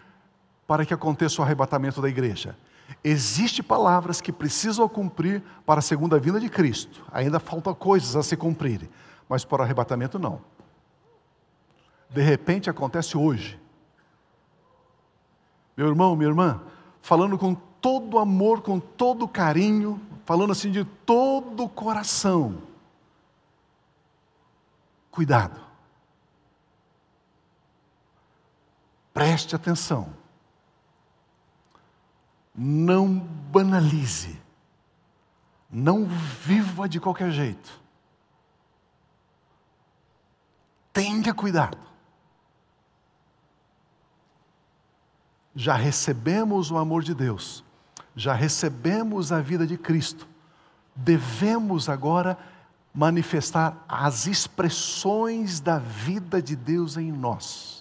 para 0.68 0.86
que 0.86 0.94
aconteça 0.94 1.42
o 1.42 1.46
arrebatamento 1.46 2.02
da 2.02 2.10
igreja. 2.10 2.58
Existem 3.04 3.64
palavras 3.64 4.20
que 4.20 4.32
precisam 4.32 4.88
cumprir 4.88 5.42
para 5.66 5.80
a 5.80 5.82
segunda 5.82 6.20
vinda 6.20 6.40
de 6.40 6.50
Cristo. 6.50 7.04
Ainda 7.12 7.40
faltam 7.40 7.74
coisas 7.74 8.16
a 8.16 8.22
se 8.22 8.36
cumprirem, 8.36 8.90
mas 9.30 9.46
para 9.46 9.62
o 9.62 9.64
arrebatamento 9.64 10.20
não. 10.20 10.42
De 12.10 12.22
repente 12.22 12.70
acontece 12.70 13.18
hoje. 13.18 13.60
Meu 15.76 15.88
irmão, 15.88 16.16
minha 16.16 16.30
irmã, 16.30 16.62
falando 17.02 17.38
com 17.38 17.54
todo 17.54 18.20
amor, 18.20 18.62
com 18.62 18.80
todo 18.80 19.28
carinho, 19.28 20.02
falando 20.26 20.52
assim 20.52 20.72
de 20.72 20.84
todo 20.84 21.64
o 21.64 21.70
coração. 21.70 22.62
Cuidado. 25.12 25.60
Preste 29.14 29.56
atenção. 29.56 30.27
Não 32.58 33.20
banalize. 33.20 34.42
Não 35.70 36.06
viva 36.06 36.90
de 36.90 37.00
qualquer 37.00 37.30
jeito. 37.32 37.80
Tenha 40.92 41.32
cuidado. 41.34 41.78
Já 45.56 45.76
recebemos 45.76 46.72
o 46.72 46.78
amor 46.78 47.04
de 47.04 47.16
Deus, 47.16 47.64
já 48.16 48.34
recebemos 48.34 49.32
a 49.32 49.42
vida 49.42 49.66
de 49.66 49.78
Cristo. 49.78 50.28
Devemos 50.96 51.90
agora 51.90 52.38
manifestar 52.94 53.84
as 53.88 54.26
expressões 54.26 55.60
da 55.60 55.78
vida 55.78 56.42
de 56.42 56.56
Deus 56.56 56.98
em 56.98 57.12
nós. 57.12 57.77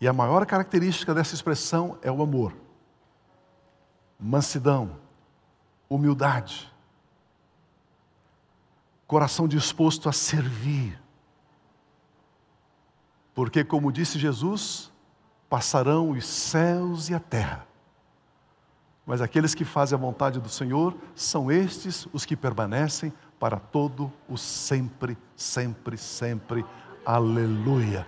E 0.00 0.08
a 0.08 0.12
maior 0.12 0.46
característica 0.46 1.14
dessa 1.14 1.34
expressão 1.34 1.98
é 2.00 2.10
o 2.10 2.22
amor, 2.22 2.54
mansidão, 4.18 4.96
humildade, 5.88 6.72
coração 9.06 9.46
disposto 9.46 10.08
a 10.08 10.12
servir. 10.12 10.98
Porque, 13.34 13.62
como 13.62 13.92
disse 13.92 14.18
Jesus, 14.18 14.90
passarão 15.48 16.10
os 16.10 16.24
céus 16.24 17.08
e 17.10 17.14
a 17.14 17.20
terra, 17.20 17.66
mas 19.04 19.20
aqueles 19.20 19.54
que 19.54 19.64
fazem 19.64 19.98
a 19.98 20.00
vontade 20.00 20.38
do 20.38 20.48
Senhor 20.48 20.96
são 21.14 21.50
estes 21.50 22.06
os 22.12 22.24
que 22.24 22.36
permanecem 22.36 23.12
para 23.40 23.58
todo 23.58 24.12
o 24.28 24.36
sempre, 24.36 25.18
sempre, 25.34 25.96
sempre. 25.98 26.64
Aleluia. 27.04 28.06